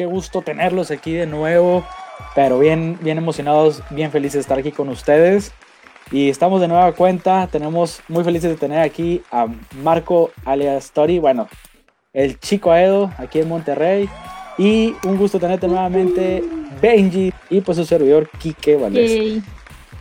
qué 0.00 0.06
gusto 0.06 0.40
tenerlos 0.40 0.90
aquí 0.90 1.12
de 1.12 1.26
nuevo, 1.26 1.84
pero 2.34 2.58
bien, 2.58 2.96
bien 3.02 3.18
emocionados, 3.18 3.82
bien 3.90 4.10
felices 4.10 4.36
de 4.36 4.40
estar 4.40 4.58
aquí 4.58 4.72
con 4.72 4.88
ustedes. 4.88 5.52
Y 6.10 6.30
estamos 6.30 6.62
de 6.62 6.68
nueva 6.68 6.92
cuenta, 6.92 7.46
tenemos 7.52 8.00
muy 8.08 8.24
felices 8.24 8.48
de 8.48 8.56
tener 8.56 8.78
aquí 8.80 9.20
a 9.30 9.46
Marco 9.82 10.30
alias 10.46 10.92
Tori, 10.92 11.18
bueno, 11.18 11.50
el 12.14 12.40
chico 12.40 12.72
Aedo 12.72 13.12
aquí 13.18 13.40
en 13.40 13.48
Monterrey. 13.50 14.08
Y 14.56 14.94
un 15.04 15.18
gusto 15.18 15.38
tenerte 15.38 15.68
nuevamente, 15.68 16.42
Benji, 16.80 17.34
y 17.50 17.60
pues 17.60 17.76
su 17.76 17.84
servidor, 17.84 18.30
Kike 18.38 18.76
Valdés. 18.76 19.42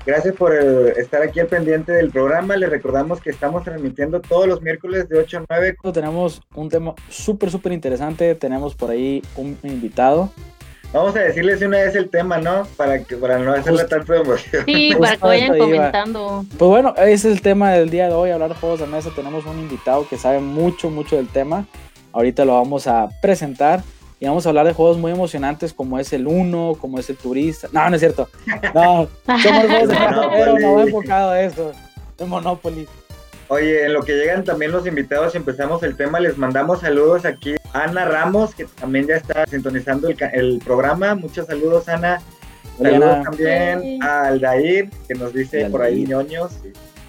Gracias 0.10 0.36
por 0.36 0.56
eh, 0.56 0.94
estar 0.98 1.22
aquí 1.22 1.40
al 1.40 1.46
pendiente 1.46 1.92
del 1.92 2.10
programa. 2.10 2.58
Les 2.58 2.68
recordamos 2.68 3.22
que 3.22 3.30
estamos 3.30 3.64
transmitiendo 3.64 4.20
todos 4.20 4.48
los 4.48 4.60
miércoles 4.60 5.08
de 5.08 5.20
8 5.20 5.38
a 5.38 5.46
9. 5.48 5.78
Tenemos 5.94 6.42
un 6.56 6.68
tema 6.68 6.96
súper, 7.10 7.52
súper 7.52 7.74
interesante. 7.74 8.34
Tenemos 8.34 8.74
por 8.74 8.90
ahí 8.90 9.22
un 9.36 9.56
invitado. 9.62 10.32
Vamos 10.92 11.16
a 11.16 11.20
decirles 11.20 11.62
una 11.62 11.78
vez 11.78 11.96
el 11.96 12.10
tema, 12.10 12.40
¿no? 12.40 12.66
Para 12.76 13.04
que 13.04 13.18
para 13.18 13.38
no 13.38 13.54
hacerle 13.54 13.84
tanto 13.84 14.16
emoción. 14.16 14.64
Sí, 14.66 14.96
para 15.00 15.16
que 15.16 15.28
vayan 15.28 15.56
comentando. 15.60 16.44
Pues 16.58 16.70
bueno, 16.70 16.96
ese 16.98 17.14
es 17.14 17.26
el 17.26 17.42
tema 17.44 17.74
del 17.74 17.92
día 17.92 18.08
de 18.08 18.16
hoy, 18.16 18.32
hablar 18.32 18.50
de 18.50 18.56
juegos 18.56 18.80
de 18.80 18.88
mesa. 18.88 19.12
Tenemos 19.16 19.46
un 19.46 19.60
invitado 19.60 20.08
que 20.08 20.18
sabe 20.18 20.40
mucho, 20.40 20.90
mucho 20.90 21.18
del 21.18 21.28
tema. 21.28 21.68
Ahorita 22.14 22.46
lo 22.46 22.54
vamos 22.56 22.88
a 22.88 23.10
presentar 23.22 23.84
y 24.20 24.26
vamos 24.26 24.46
a 24.46 24.50
hablar 24.50 24.66
de 24.66 24.74
juegos 24.74 24.98
muy 24.98 25.12
emocionantes 25.12 25.74
como 25.74 25.98
es 25.98 26.12
el 26.12 26.28
Uno, 26.28 26.76
como 26.80 27.00
es 27.00 27.10
el 27.10 27.16
Turista. 27.16 27.70
No, 27.72 27.90
no 27.90 27.96
es 27.96 28.02
cierto. 28.02 28.30
No, 28.76 29.08
somos 29.26 29.66
juegos 29.66 29.88
de 29.88 29.98
pero 30.32 30.60
no 30.60 30.82
enfocado 30.82 31.32
a 31.32 31.42
eso. 31.42 31.72
De 32.18 32.26
Monopoly. 32.26 32.88
Oye, 33.48 33.86
en 33.86 33.94
lo 33.94 34.04
que 34.04 34.14
llegan 34.14 34.44
también 34.44 34.72
los 34.72 34.86
invitados 34.86 35.34
y 35.34 35.38
empezamos 35.38 35.82
el 35.84 35.96
tema, 35.96 36.20
les 36.20 36.38
mandamos 36.38 36.82
saludos 36.82 37.26
aquí 37.26 37.56
a 37.74 37.84
Ana 37.84 38.06
Ramos, 38.06 38.54
que 38.54 38.66
también 38.66 39.08
ya 39.08 39.16
está 39.16 39.48
sintonizando 39.48 40.10
el, 40.10 40.60
programa. 40.64 41.16
Muchos 41.16 41.48
saludos, 41.48 41.88
Ana. 41.88 42.22
Saludos 42.78 43.24
también 43.24 44.04
a 44.04 44.28
Aldair, 44.28 44.90
que 45.08 45.16
nos 45.16 45.34
dice 45.34 45.70
por 45.70 45.82
ahí 45.82 46.06
ñoños. 46.06 46.60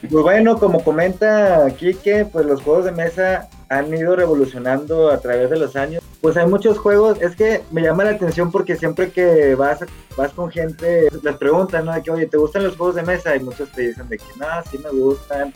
Pues 0.00 0.22
bueno, 0.22 0.58
como 0.58 0.82
comenta 0.82 1.66
Kike, 1.76 2.24
pues 2.26 2.46
los 2.46 2.62
juegos 2.62 2.86
de 2.86 2.92
mesa 2.92 3.48
han 3.68 3.92
ido 3.94 4.16
revolucionando 4.16 5.10
a 5.10 5.20
través 5.20 5.50
de 5.50 5.58
los 5.58 5.76
años. 5.76 6.02
Pues 6.20 6.36
hay 6.36 6.46
muchos 6.46 6.78
juegos, 6.78 7.20
es 7.22 7.34
que 7.34 7.62
me 7.70 7.82
llama 7.82 8.04
la 8.04 8.10
atención 8.10 8.50
porque 8.50 8.76
siempre 8.76 9.10
que 9.10 9.54
vas, 9.54 9.78
vas 10.16 10.32
con 10.32 10.50
gente, 10.50 11.08
les 11.22 11.36
preguntan, 11.36 11.86
¿no? 11.86 11.94
De 11.94 12.02
que, 12.02 12.10
oye, 12.10 12.26
¿te 12.26 12.36
gustan 12.36 12.64
los 12.64 12.76
juegos 12.76 12.96
de 12.96 13.02
mesa? 13.02 13.34
Y 13.34 13.40
muchos 13.40 13.70
te 13.72 13.88
dicen 13.88 14.08
de 14.08 14.18
que, 14.18 14.24
no, 14.38 14.46
sí 14.70 14.78
me 14.78 14.90
gustan, 14.90 15.52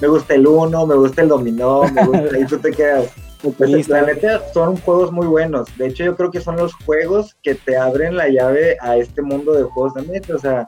me 0.00 0.08
gusta 0.08 0.34
el 0.34 0.46
uno, 0.46 0.86
me 0.86 0.96
gusta 0.96 1.22
el 1.22 1.28
dominó, 1.28 1.84
me 1.84 2.04
gusta, 2.04 2.38
y 2.38 2.44
tú 2.46 2.58
te 2.58 2.72
quedas. 2.72 3.10
Pues, 3.56 3.88
la 3.88 4.02
neta 4.02 4.42
son 4.52 4.76
juegos 4.78 5.12
muy 5.12 5.28
buenos. 5.28 5.68
De 5.78 5.86
hecho, 5.86 6.02
yo 6.02 6.16
creo 6.16 6.28
que 6.32 6.40
son 6.40 6.56
los 6.56 6.74
juegos 6.74 7.36
que 7.44 7.54
te 7.54 7.76
abren 7.76 8.16
la 8.16 8.26
llave 8.28 8.76
a 8.80 8.96
este 8.96 9.22
mundo 9.22 9.52
de 9.52 9.62
juegos 9.62 9.94
de 9.94 10.02
mesa. 10.02 10.34
O 10.34 10.38
sea, 10.40 10.66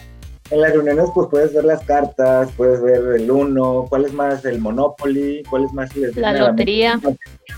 en 0.51 0.61
las 0.61 0.73
reuniones 0.73 1.07
pues 1.15 1.29
puedes 1.31 1.55
ver 1.55 1.65
las 1.65 1.83
cartas, 1.85 2.51
puedes 2.57 2.83
ver 2.83 3.21
el 3.21 3.31
uno, 3.31 3.87
cuál 3.89 4.05
es 4.05 4.13
más 4.13 4.45
el 4.45 4.61
Monopoly, 4.61 5.43
cuál 5.49 5.65
es 5.65 5.73
más 5.73 5.91
la 5.97 6.33
lotería. 6.33 7.01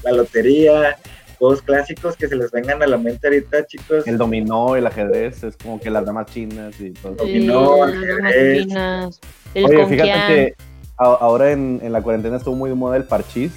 La, 0.03 0.13
lotería, 0.13 0.99
juegos 1.43 1.63
clásicos 1.63 2.17
que 2.17 2.29
se 2.29 2.37
les 2.37 2.53
vengan 2.53 2.81
a 2.85 2.87
la 2.87 2.97
mente 2.97 3.27
ahorita, 3.27 3.67
chicos. 3.67 4.07
El 4.07 4.17
dominó, 4.17 4.77
el 4.77 4.87
ajedrez, 4.87 5.43
es 5.43 5.57
como 5.57 5.81
que 5.81 5.91
las 5.91 6.07
damas 6.07 6.27
chinas 6.27 6.81
y 6.81 6.91
todo. 6.91 7.15
dominó, 7.15 7.85
el 7.85 8.25
ajedrez. 8.25 9.21
Oye, 9.57 9.87
fíjate 9.89 10.13
que 10.29 10.55
ahora 10.97 11.51
en, 11.51 11.81
en, 11.83 11.91
la 11.91 12.01
cuarentena 12.01 12.37
estuvo 12.37 12.55
muy 12.55 12.71
de 12.71 12.77
moda 12.77 12.97
el 12.97 13.03
parchís, 13.03 13.51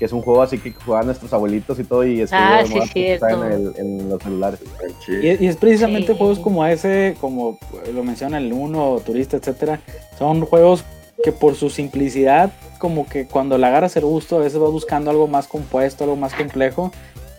que 0.00 0.06
es 0.06 0.12
un 0.12 0.22
juego 0.22 0.42
así 0.42 0.58
que 0.58 0.72
jugaban 0.72 1.06
nuestros 1.06 1.32
abuelitos 1.32 1.78
y 1.78 1.84
todo, 1.84 2.04
y 2.04 2.20
es 2.20 2.32
ah, 2.32 2.64
sí, 2.66 3.00
en, 3.00 3.74
en, 3.76 4.08
los 4.08 4.20
celulares. 4.20 4.58
Y, 5.06 5.46
es 5.46 5.56
precisamente 5.56 6.14
juegos 6.14 6.40
como 6.40 6.66
ese, 6.66 7.14
como 7.20 7.60
lo 7.94 8.02
menciona 8.02 8.38
el 8.38 8.52
Uno, 8.52 9.00
Turista, 9.06 9.36
etcétera, 9.36 9.78
son 10.18 10.44
juegos 10.46 10.84
que 11.22 11.30
por 11.30 11.54
su 11.54 11.70
simplicidad, 11.70 12.50
como 12.78 13.06
que 13.06 13.26
cuando 13.26 13.56
le 13.56 13.66
agarras 13.66 13.94
el 13.96 14.04
gusto, 14.04 14.36
a 14.36 14.40
veces 14.40 14.58
vas 14.58 14.72
buscando 14.72 15.12
algo 15.12 15.28
más 15.28 15.46
compuesto, 15.46 16.04
algo 16.04 16.16
más 16.16 16.34
complejo, 16.34 16.90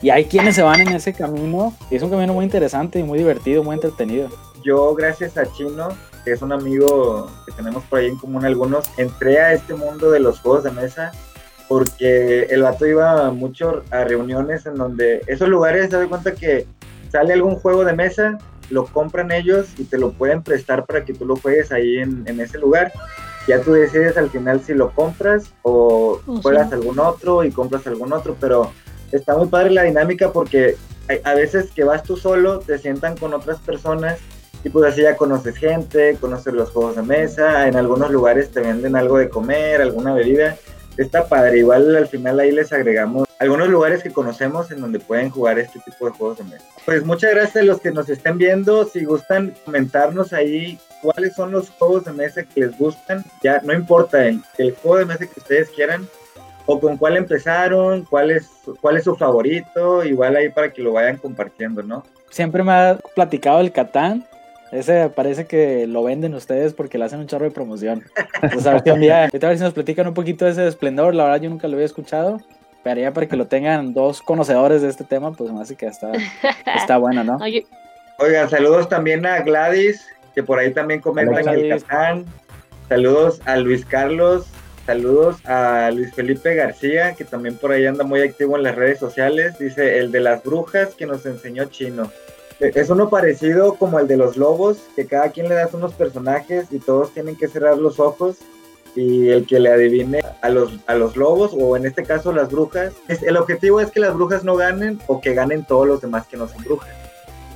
y 0.01 0.09
hay 0.09 0.25
quienes 0.25 0.55
se 0.55 0.63
van 0.63 0.81
en 0.81 0.89
ese 0.89 1.13
camino, 1.13 1.75
y 1.89 1.95
es 1.95 2.03
un 2.03 2.09
camino 2.09 2.33
muy 2.33 2.45
interesante 2.45 2.99
y 2.99 3.03
muy 3.03 3.19
divertido, 3.19 3.63
muy 3.63 3.75
entretenido. 3.75 4.29
Yo, 4.63 4.93
gracias 4.95 5.37
a 5.37 5.51
Chino, 5.51 5.89
que 6.23 6.31
es 6.31 6.41
un 6.41 6.51
amigo 6.51 7.29
que 7.45 7.51
tenemos 7.53 7.83
por 7.85 7.99
ahí 7.99 8.07
en 8.07 8.17
común 8.17 8.45
algunos, 8.45 8.85
entré 8.97 9.39
a 9.39 9.53
este 9.53 9.73
mundo 9.73 10.11
de 10.11 10.19
los 10.19 10.39
juegos 10.39 10.63
de 10.63 10.71
mesa 10.71 11.11
porque 11.67 12.47
el 12.49 12.63
vato 12.63 12.85
iba 12.85 13.31
mucho 13.31 13.83
a 13.91 14.03
reuniones 14.03 14.65
en 14.65 14.75
donde 14.75 15.21
esos 15.27 15.47
lugares 15.47 15.89
se 15.89 15.95
da 15.95 16.05
cuenta 16.05 16.33
que 16.33 16.67
sale 17.09 17.31
algún 17.31 17.55
juego 17.55 17.85
de 17.85 17.93
mesa, 17.93 18.39
lo 18.69 18.85
compran 18.85 19.31
ellos 19.31 19.69
y 19.77 19.85
te 19.85 19.97
lo 19.97 20.11
pueden 20.11 20.43
prestar 20.43 20.85
para 20.85 21.05
que 21.05 21.13
tú 21.13 21.25
lo 21.25 21.37
juegues 21.37 21.71
ahí 21.71 21.99
en, 21.99 22.39
ese 22.41 22.57
lugar. 22.57 22.91
Ya 23.47 23.61
tú 23.61 23.71
decides 23.71 24.17
al 24.17 24.29
final 24.29 24.61
si 24.61 24.73
lo 24.73 24.91
compras 24.91 25.53
o 25.61 26.19
juegas 26.41 26.73
algún 26.73 26.99
otro 26.99 27.45
y 27.45 27.51
compras 27.51 27.87
algún 27.87 28.11
otro, 28.11 28.35
pero 28.37 28.71
está 29.11 29.35
muy 29.35 29.47
padre 29.47 29.71
la 29.71 29.83
dinámica 29.83 30.31
porque 30.31 30.77
a 31.23 31.33
veces 31.33 31.71
que 31.71 31.83
vas 31.83 32.03
tú 32.03 32.15
solo, 32.17 32.59
te 32.59 32.77
sientan 32.77 33.17
con 33.17 33.33
otras 33.33 33.59
personas 33.59 34.19
y 34.63 34.69
pues 34.69 34.91
así 34.91 35.01
ya 35.01 35.17
conoces 35.17 35.57
gente, 35.57 36.17
conoces 36.19 36.53
los 36.53 36.69
juegos 36.69 36.95
de 36.95 37.01
mesa, 37.01 37.67
en 37.67 37.75
algunos 37.75 38.11
lugares 38.11 38.51
te 38.51 38.61
venden 38.61 38.95
algo 38.95 39.17
de 39.17 39.29
comer, 39.29 39.81
alguna 39.81 40.13
bebida. 40.13 40.57
Está 40.97 41.27
padre, 41.27 41.59
igual 41.59 41.95
al 41.95 42.07
final 42.07 42.39
ahí 42.39 42.51
les 42.51 42.71
agregamos 42.71 43.27
algunos 43.39 43.69
lugares 43.69 44.03
que 44.03 44.11
conocemos 44.11 44.69
en 44.69 44.81
donde 44.81 44.99
pueden 44.99 45.31
jugar 45.31 45.57
este 45.57 45.79
tipo 45.79 46.05
de 46.05 46.11
juegos 46.11 46.37
de 46.37 46.43
mesa. 46.43 46.65
Pues 46.85 47.03
muchas 47.03 47.31
gracias 47.31 47.55
a 47.55 47.65
los 47.65 47.81
que 47.81 47.91
nos 47.91 48.07
estén 48.07 48.37
viendo, 48.37 48.85
si 48.85 49.03
gustan 49.03 49.55
comentarnos 49.65 50.31
ahí 50.31 50.77
cuáles 51.01 51.33
son 51.33 51.51
los 51.51 51.71
juegos 51.71 52.05
de 52.05 52.13
mesa 52.13 52.43
que 52.43 52.61
les 52.61 52.77
gustan, 52.77 53.25
ya 53.41 53.59
no 53.63 53.73
importa 53.73 54.27
el, 54.27 54.43
el 54.59 54.75
juego 54.75 54.97
de 54.97 55.05
mesa 55.05 55.25
que 55.25 55.39
ustedes 55.39 55.69
quieran, 55.69 56.07
o 56.65 56.79
con 56.79 56.97
cuál 56.97 57.17
empezaron, 57.17 58.03
cuál 58.05 58.31
es, 58.31 58.49
cuál 58.79 58.97
es 58.97 59.03
su 59.03 59.15
favorito, 59.15 60.03
igual 60.03 60.35
ahí 60.35 60.49
para 60.49 60.71
que 60.71 60.81
lo 60.81 60.93
vayan 60.93 61.17
compartiendo, 61.17 61.83
¿no? 61.83 62.03
Siempre 62.29 62.63
me 62.63 62.71
ha 62.71 62.99
platicado 63.15 63.59
el 63.59 63.71
Catán, 63.71 64.25
ese 64.71 65.09
parece 65.09 65.45
que 65.45 65.85
lo 65.85 66.03
venden 66.03 66.33
ustedes 66.33 66.73
porque 66.73 66.97
le 66.97 67.05
hacen 67.05 67.19
un 67.19 67.27
chorro 67.27 67.45
de 67.45 67.51
promoción. 67.51 68.03
Pues 68.53 68.65
a 68.65 68.73
ver 68.73 68.83
si 68.85 68.99
día, 68.99 69.25
a 69.25 69.29
ver 69.29 69.57
si 69.57 69.63
nos 69.63 69.73
platican 69.73 70.07
un 70.07 70.13
poquito 70.13 70.45
de 70.45 70.51
ese 70.51 70.67
esplendor. 70.67 71.13
La 71.13 71.25
verdad, 71.25 71.41
yo 71.41 71.49
nunca 71.49 71.67
lo 71.67 71.73
había 71.73 71.85
escuchado. 71.85 72.39
Pero 72.83 72.99
ya 73.01 73.13
para 73.13 73.27
que 73.27 73.35
lo 73.35 73.45
tengan 73.45 73.93
dos 73.93 74.21
conocedores 74.21 74.81
de 74.81 74.89
este 74.89 75.03
tema, 75.03 75.33
pues 75.33 75.51
más 75.51 75.71
que 75.71 75.85
está, 75.85 76.11
está 76.75 76.97
bueno, 76.97 77.23
¿no? 77.23 77.37
Oigan, 78.17 78.49
saludos 78.49 78.89
también 78.89 79.25
a 79.25 79.41
Gladys, 79.41 80.07
que 80.33 80.41
por 80.41 80.57
ahí 80.57 80.73
también 80.73 80.99
comentan 80.99 81.47
el 81.49 81.69
Catán. 81.69 82.25
Saludos 82.89 83.39
a 83.45 83.57
Luis 83.57 83.85
Carlos. 83.85 84.47
Saludos 84.85 85.37
a 85.45 85.91
Luis 85.91 86.13
Felipe 86.13 86.55
García, 86.55 87.13
que 87.13 87.23
también 87.23 87.55
por 87.55 87.71
ahí 87.71 87.85
anda 87.85 88.03
muy 88.03 88.21
activo 88.21 88.57
en 88.57 88.63
las 88.63 88.75
redes 88.75 88.99
sociales. 88.99 89.57
Dice 89.59 89.99
el 89.99 90.11
de 90.11 90.21
las 90.21 90.43
brujas 90.43 90.95
que 90.95 91.05
nos 91.05 91.25
enseñó 91.25 91.65
chino. 91.65 92.11
Es 92.59 92.89
uno 92.89 93.09
parecido 93.09 93.75
como 93.75 93.99
el 93.99 94.07
de 94.07 94.17
los 94.17 94.37
lobos, 94.37 94.77
que 94.95 95.07
cada 95.07 95.29
quien 95.29 95.49
le 95.49 95.55
das 95.55 95.73
unos 95.73 95.93
personajes 95.93 96.67
y 96.71 96.79
todos 96.79 97.11
tienen 97.11 97.35
que 97.35 97.47
cerrar 97.47 97.77
los 97.77 97.99
ojos 97.99 98.37
y 98.95 99.29
el 99.29 99.47
que 99.47 99.59
le 99.59 99.71
adivine 99.71 100.21
a 100.41 100.49
los, 100.49 100.73
a 100.85 100.95
los 100.95 101.15
lobos 101.15 101.55
o 101.57 101.75
en 101.77 101.85
este 101.85 102.03
caso 102.03 102.31
las 102.31 102.51
brujas, 102.51 102.93
es, 103.07 103.23
el 103.23 103.37
objetivo 103.37 103.79
es 103.79 103.89
que 103.89 103.99
las 103.99 104.13
brujas 104.13 104.43
no 104.43 104.55
ganen 104.55 104.99
o 105.07 105.21
que 105.21 105.33
ganen 105.33 105.63
todos 105.65 105.87
los 105.87 106.01
demás 106.01 106.27
que 106.27 106.37
no 106.37 106.47
son 106.47 106.63
brujas. 106.63 106.89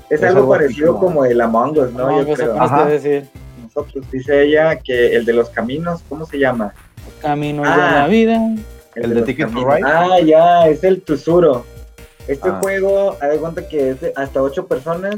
Es, 0.09 0.24
algo 0.24 0.50
parecido 0.50 0.97
como 1.00 1.25
el 1.25 1.42
Among 1.42 1.78
Us, 1.78 1.92
¿no? 1.92 2.24
Yo 2.24 2.34
creo. 2.34 2.86
Decir. 2.86 3.28
Nosotros, 3.63 4.06
dice 4.12 4.44
ella 4.44 4.78
que 4.78 5.16
el 5.16 5.25
de 5.25 5.34
los 5.34 5.50
caminos, 5.50 6.01
¿cómo 6.07 6.25
se 6.25 6.38
llama? 6.38 6.74
Caminos 7.22 7.66
de 7.66 7.72
ah, 7.72 7.92
la 8.02 8.07
vida. 8.07 8.40
El, 8.96 9.13
de, 9.13 9.22
Ticket 9.24 9.50
for 9.50 9.68
Ride. 9.68 9.84
Ah, 9.86 10.19
ya, 10.19 10.68
es 10.68 10.84
el 10.84 11.02
Tusuro. 11.02 11.66
Este 12.28 12.50
ah. 12.50 12.60
juego, 12.62 13.18
haz 13.22 13.30
de 13.30 13.38
cuenta 13.38 13.68
que 13.68 13.92
es 13.92 14.02
de 14.02 14.13
hasta 14.16 14.42
ocho 14.42 14.68
personas. 14.68 15.16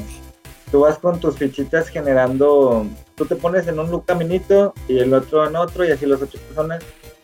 Tú 0.70 0.80
vas 0.80 0.98
con 0.98 1.18
tus 1.18 1.36
fichitas 1.36 1.88
generando. 1.88 2.86
Tú 3.14 3.24
te 3.24 3.36
pones 3.36 3.66
en 3.68 3.78
un 3.78 4.00
caminito 4.00 4.74
y 4.86 4.98
el 4.98 5.14
otro 5.14 5.46
en 5.46 5.56
otro, 5.56 5.84
y 5.84 5.90
así 5.90 6.06
las 6.06 6.20
ocho 6.20 6.38
personas. 6.38 6.82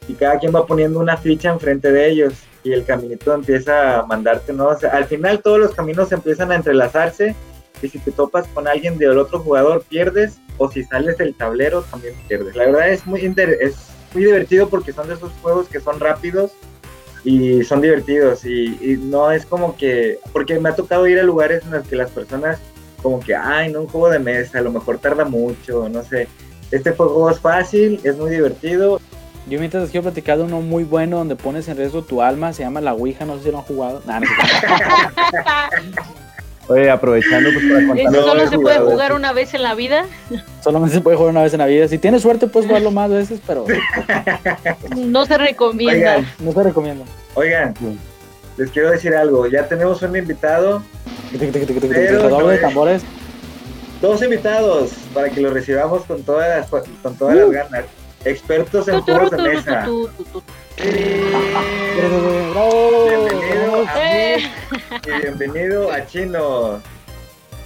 Y 0.09 0.15
cada 0.15 0.39
quien 0.39 0.55
va 0.55 0.67
poniendo 0.67 0.99
una 0.99 1.17
ficha 1.17 1.51
enfrente 1.51 1.93
de 1.93 2.09
ellos. 2.09 2.35
Y 2.63 2.73
el 2.73 2.85
caminito 2.85 3.35
empieza 3.35 3.99
a 3.99 4.07
mandarte, 4.07 4.53
¿no? 4.53 4.69
O 4.69 4.79
sea, 4.79 4.91
al 4.91 5.05
final 5.05 5.43
todos 5.43 5.59
los 5.59 5.75
caminos 5.75 6.11
empiezan 6.13 6.51
a 6.53 6.55
entrelazarse. 6.55 7.35
Y 7.83 7.89
si 7.89 7.99
te 7.99 8.13
topas 8.13 8.47
con 8.49 8.67
alguien 8.67 8.97
del 8.97 9.19
otro 9.19 9.41
jugador, 9.41 9.83
pierdes. 9.83 10.39
O 10.57 10.71
si 10.71 10.85
sales 10.85 11.19
del 11.19 11.35
tablero, 11.35 11.83
también 11.83 12.15
pierdes. 12.27 12.57
La 12.57 12.67
verdad 12.67 12.89
es 12.89 13.07
muy, 13.07 13.21
es 13.61 13.94
muy 14.15 14.25
divertido 14.25 14.69
porque 14.69 14.93
son 14.93 15.09
de 15.09 15.15
esos 15.15 15.33
juegos 15.43 15.69
que 15.69 15.81
son 15.81 16.01
rápidos 16.01 16.53
y 17.25 17.65
son 17.65 17.81
divertidos 17.81 18.45
y, 18.45 18.99
no 19.03 19.33
es 19.33 19.47
como 19.47 19.77
que, 19.77 20.19
porque 20.33 20.61
me 20.61 20.69
ha 20.69 20.75
tocado 20.75 21.07
ir 21.07 21.19
a 21.19 21.23
lugares 21.23 21.65
en 21.65 21.73
los 21.73 21.87
que 21.87 21.97
las 21.97 22.11
personas 22.11 22.59
como 23.03 23.21
que, 23.21 23.35
ay, 23.35 23.71
no, 23.71 23.83
un 23.83 23.89
juego 23.89 24.09
de 24.09 24.19
mesa, 24.19 24.59
a 24.59 24.63
lo 24.63 24.73
mejor 24.73 24.99
tarda 24.99 25.27
mucho, 25.27 25.89
no 25.91 26.03
sé. 26.03 26.27
Este 26.71 26.93
juego 26.93 27.31
es 27.31 27.39
fácil, 27.39 28.01
es 28.03 28.17
muy 28.17 28.31
divertido. 28.31 28.99
Yo 29.47 29.59
mientras 29.59 29.83
les 29.83 29.91
quiero 29.91 30.05
platicar 30.05 30.39
de 30.39 30.45
uno 30.45 30.63
muy 30.63 30.85
bueno 30.85 31.19
donde 31.19 31.37
pones 31.37 31.69
en 31.69 31.77
riesgo 31.77 32.03
tu 32.03 32.23
alma, 32.23 32.55
se 32.55 32.63
llama 32.63 32.81
La 32.81 32.95
Ouija, 32.95 33.27
no 33.27 33.37
sé 33.37 33.45
si 33.45 33.51
lo 33.51 33.59
han 33.59 33.65
jugado. 33.65 34.03
Oye, 36.69 36.91
aprovechando 36.91 37.51
pues 37.53 37.65
para 37.71 37.87
contar. 37.87 38.07
¿Eso 38.15 38.23
solo 38.27 38.49
se 38.49 38.59
puede 38.59 38.79
jugar 38.79 39.13
una 39.13 39.33
vez 39.33 39.53
en 39.55 39.63
la 39.63 39.75
vida? 39.75 40.07
Solamente 40.63 40.95
se 40.97 41.01
puede 41.03 41.17
jugar 41.17 41.31
una 41.33 41.43
vez 41.43 41.53
en 41.53 41.59
la 41.59 41.67
vida. 41.67 41.87
Si 41.89 41.99
tienes 41.99 42.23
suerte, 42.23 42.47
puedes 42.47 42.67
jugarlo 42.67 42.91
más 42.91 43.11
veces, 43.11 43.41
pero 43.47 43.67
No 44.97 45.27
se 45.27 45.37
recomienda. 45.39 45.93
Oigan, 46.17 46.27
no 46.41 46.53
te 46.53 46.63
recomiendo. 46.63 47.05
oigan, 47.35 47.75
les 48.57 48.71
quiero 48.71 48.91
decir 48.91 49.15
algo. 49.15 49.47
Ya 49.47 49.67
tenemos 49.69 50.01
un 50.03 50.17
invitado, 50.17 50.83
Pero 51.39 52.29
Doble 52.29 52.39
no 52.39 52.47
de 52.49 52.55
es- 52.57 52.61
tambores. 52.63 53.03
dos 54.01 54.23
invitados, 54.23 54.91
para 55.13 55.29
que 55.31 55.41
los 55.41 55.53
recibamos 55.53 56.05
con 56.05 56.23
todas 56.23 56.49
las, 56.71 56.83
con 57.03 57.15
todas 57.17 57.37
las 57.37 57.51
ganas. 57.51 57.85
Expertos 58.25 58.89
en 58.89 59.01
juegos 59.03 59.31
de 59.31 59.37
mesa. 59.43 59.87
Bienvenido 63.07 63.85
a 63.87 63.95
Eh. 63.97 64.37
Miss 64.39 65.07
y 65.07 65.21
bienvenido 65.23 65.93
a 65.93 66.07
Chino. 66.07 66.81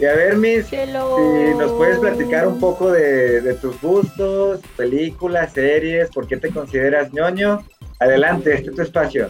Y 0.00 0.05
a 0.05 0.14
ver, 0.14 0.37
Miss, 0.37 0.72
Hello. 0.72 1.16
si 1.16 1.55
nos 1.58 1.72
puedes 1.72 1.99
platicar 1.99 2.46
un 2.46 2.60
poco 2.60 2.90
de, 2.93 3.40
de 3.40 3.55
tus 3.55 3.81
gustos, 3.81 4.60
películas, 4.76 5.52
series, 5.52 6.08
por 6.10 6.26
qué 6.28 6.37
te 6.37 6.50
consideras 6.50 7.12
ñoño. 7.12 7.64
Adelante, 7.99 8.54
este 8.54 8.70
es 8.70 8.76
tu 8.76 8.82
espacio. 8.82 9.28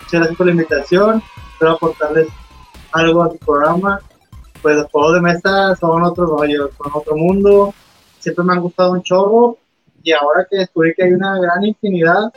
Muchas 0.00 0.12
gracias 0.12 0.36
por 0.36 0.46
la 0.46 0.52
invitación. 0.52 1.22
Espero 1.52 1.72
aportarles 1.72 2.28
algo 2.92 3.22
a 3.24 3.30
tu 3.30 3.38
programa. 3.38 4.00
Pues 4.62 4.76
los 4.76 4.90
juegos 4.90 5.14
de 5.14 5.20
mesa 5.22 5.74
son 5.76 6.02
otro 6.04 6.26
rollo, 6.26 6.70
son 6.76 6.92
otro 6.94 7.16
mundo. 7.16 7.74
Siempre 8.20 8.44
me 8.44 8.52
han 8.52 8.60
gustado 8.60 8.92
un 8.92 9.02
chorro. 9.02 9.56
Y 10.02 10.12
ahora 10.12 10.46
que 10.50 10.58
descubrí 10.58 10.94
que 10.94 11.04
hay 11.04 11.12
una 11.12 11.38
gran 11.40 11.64
infinidad, 11.64 12.32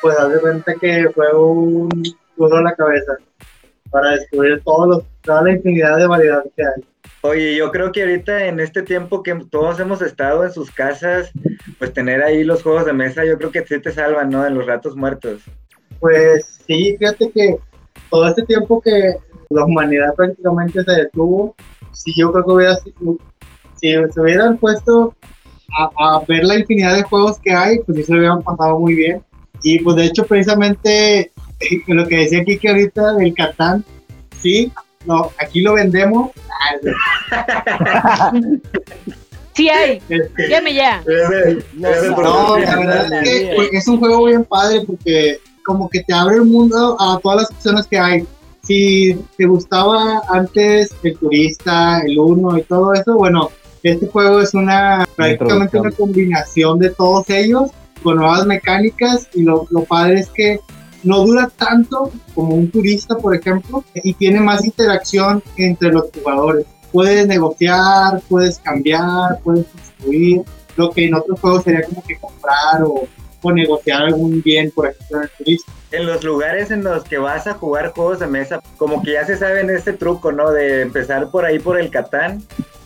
pues 0.00 0.18
haz 0.18 0.32
de 0.32 0.40
cuenta 0.40 0.74
que 0.74 1.10
fue 1.14 1.32
un 1.34 1.88
duro 2.36 2.56
a 2.56 2.62
la 2.62 2.74
cabeza 2.74 3.16
para 3.90 4.10
descubrir 4.12 4.62
todos 4.64 4.88
los, 4.88 5.02
toda 5.22 5.42
la 5.42 5.52
infinidad 5.52 5.96
de 5.98 6.06
variedades 6.06 6.52
que 6.56 6.62
hay. 6.62 6.84
Oye, 7.22 7.56
yo 7.56 7.70
creo 7.70 7.90
que 7.92 8.02
ahorita 8.02 8.46
en 8.46 8.60
este 8.60 8.82
tiempo 8.82 9.22
que 9.22 9.34
todos 9.50 9.80
hemos 9.80 10.02
estado 10.02 10.44
en 10.44 10.52
sus 10.52 10.70
casas, 10.70 11.30
pues 11.78 11.92
tener 11.92 12.22
ahí 12.22 12.44
los 12.44 12.62
juegos 12.62 12.84
de 12.84 12.92
mesa, 12.92 13.24
yo 13.24 13.38
creo 13.38 13.50
que 13.50 13.64
sí 13.64 13.78
te 13.80 13.92
salvan, 13.92 14.28
¿no? 14.30 14.46
En 14.46 14.54
los 14.54 14.66
ratos 14.66 14.94
muertos. 14.96 15.42
Pues 16.00 16.60
sí, 16.66 16.96
fíjate 16.98 17.30
que 17.30 17.56
todo 18.10 18.28
este 18.28 18.42
tiempo 18.42 18.80
que 18.80 19.16
la 19.50 19.64
humanidad 19.64 20.14
prácticamente 20.14 20.82
se 20.82 20.92
detuvo, 20.92 21.54
sí 21.92 22.12
yo 22.16 22.30
creo 22.32 22.44
que 22.44 22.50
hubiera 22.52 22.74
sido- 22.76 23.18
si 23.80 23.92
se 24.12 24.20
hubieran 24.20 24.58
puesto 24.58 25.14
a, 25.78 25.90
a 25.98 26.24
ver 26.26 26.44
la 26.44 26.58
infinidad 26.58 26.94
de 26.96 27.02
juegos 27.02 27.38
que 27.38 27.52
hay, 27.52 27.78
pues 27.80 27.98
sí 27.98 28.04
se 28.04 28.12
lo 28.12 28.18
hubieran 28.18 28.42
pasado 28.42 28.78
muy 28.78 28.94
bien. 28.94 29.22
Y 29.62 29.78
pues 29.80 29.96
de 29.96 30.06
hecho 30.06 30.26
precisamente 30.26 31.32
lo 31.86 32.06
que 32.06 32.18
decía 32.18 32.40
aquí 32.40 32.58
que 32.58 32.68
ahorita 32.68 33.14
del 33.14 33.34
Catán, 33.34 33.84
sí, 34.40 34.72
no, 35.06 35.30
aquí 35.38 35.60
lo 35.60 35.74
vendemos. 35.74 36.30
Sí 39.54 39.68
hay. 39.68 40.02
Este, 40.08 40.48
Llame 40.48 40.74
ya. 40.74 41.02
No, 41.74 42.58
la 42.58 42.76
verdad 42.76 43.12
es 43.12 43.22
que 43.22 43.52
pues, 43.54 43.68
es 43.72 43.86
un 43.86 43.98
juego 44.00 44.24
bien 44.24 44.44
padre 44.44 44.82
porque 44.84 45.38
como 45.64 45.88
que 45.88 46.02
te 46.02 46.12
abre 46.12 46.36
el 46.36 46.44
mundo 46.44 46.96
a 47.00 47.18
todas 47.22 47.42
las 47.42 47.50
opciones 47.52 47.86
que 47.86 47.98
hay. 47.98 48.26
Si 48.64 49.14
te 49.36 49.46
gustaba 49.46 50.22
antes 50.28 50.92
el 51.04 51.16
turista, 51.18 52.00
el 52.00 52.18
uno 52.18 52.58
y 52.58 52.62
todo 52.62 52.94
eso, 52.94 53.14
bueno, 53.14 53.50
este 53.90 54.06
juego 54.08 54.40
es 54.40 54.54
una 54.54 55.06
prácticamente 55.14 55.78
una 55.78 55.90
combinación 55.90 56.78
de 56.78 56.90
todos 56.90 57.28
ellos 57.28 57.70
con 58.02 58.16
nuevas 58.16 58.46
mecánicas 58.46 59.28
y 59.34 59.42
lo, 59.42 59.66
lo 59.70 59.84
padre 59.84 60.20
es 60.20 60.28
que 60.28 60.60
no 61.04 61.24
dura 61.24 61.50
tanto 61.54 62.10
como 62.34 62.54
un 62.54 62.70
turista, 62.70 63.16
por 63.16 63.36
ejemplo, 63.36 63.84
y 63.94 64.14
tiene 64.14 64.40
más 64.40 64.64
interacción 64.64 65.42
entre 65.56 65.92
los 65.92 66.06
jugadores. 66.14 66.64
Puedes 66.90 67.26
negociar, 67.26 68.22
puedes 68.28 68.58
cambiar, 68.58 69.38
puedes 69.42 69.66
construir, 69.66 70.42
lo 70.76 70.90
que 70.90 71.06
en 71.06 71.14
otros 71.14 71.38
juegos 71.40 71.64
sería 71.64 71.82
como 71.82 72.02
que 72.02 72.16
comprar 72.18 72.82
o, 72.84 73.06
o 73.42 73.52
negociar 73.52 74.02
algún 74.02 74.42
bien, 74.42 74.70
por 74.70 74.86
ejemplo, 74.86 75.18
en 75.18 75.22
el 75.24 75.30
turista. 75.36 75.72
En 75.90 76.06
los 76.06 76.24
lugares 76.24 76.70
en 76.70 76.82
los 76.82 77.04
que 77.04 77.18
vas 77.18 77.46
a 77.46 77.54
jugar 77.54 77.92
juegos 77.92 78.18
de 78.18 78.26
mesa, 78.26 78.60
como 78.78 79.02
que 79.02 79.12
ya 79.12 79.26
se 79.26 79.36
saben 79.36 79.70
este 79.70 79.92
truco, 79.92 80.32
¿no? 80.32 80.50
De 80.50 80.80
empezar 80.80 81.30
por 81.30 81.44
ahí 81.44 81.58
por 81.58 81.78
el 81.78 81.90
Catán 81.90 82.42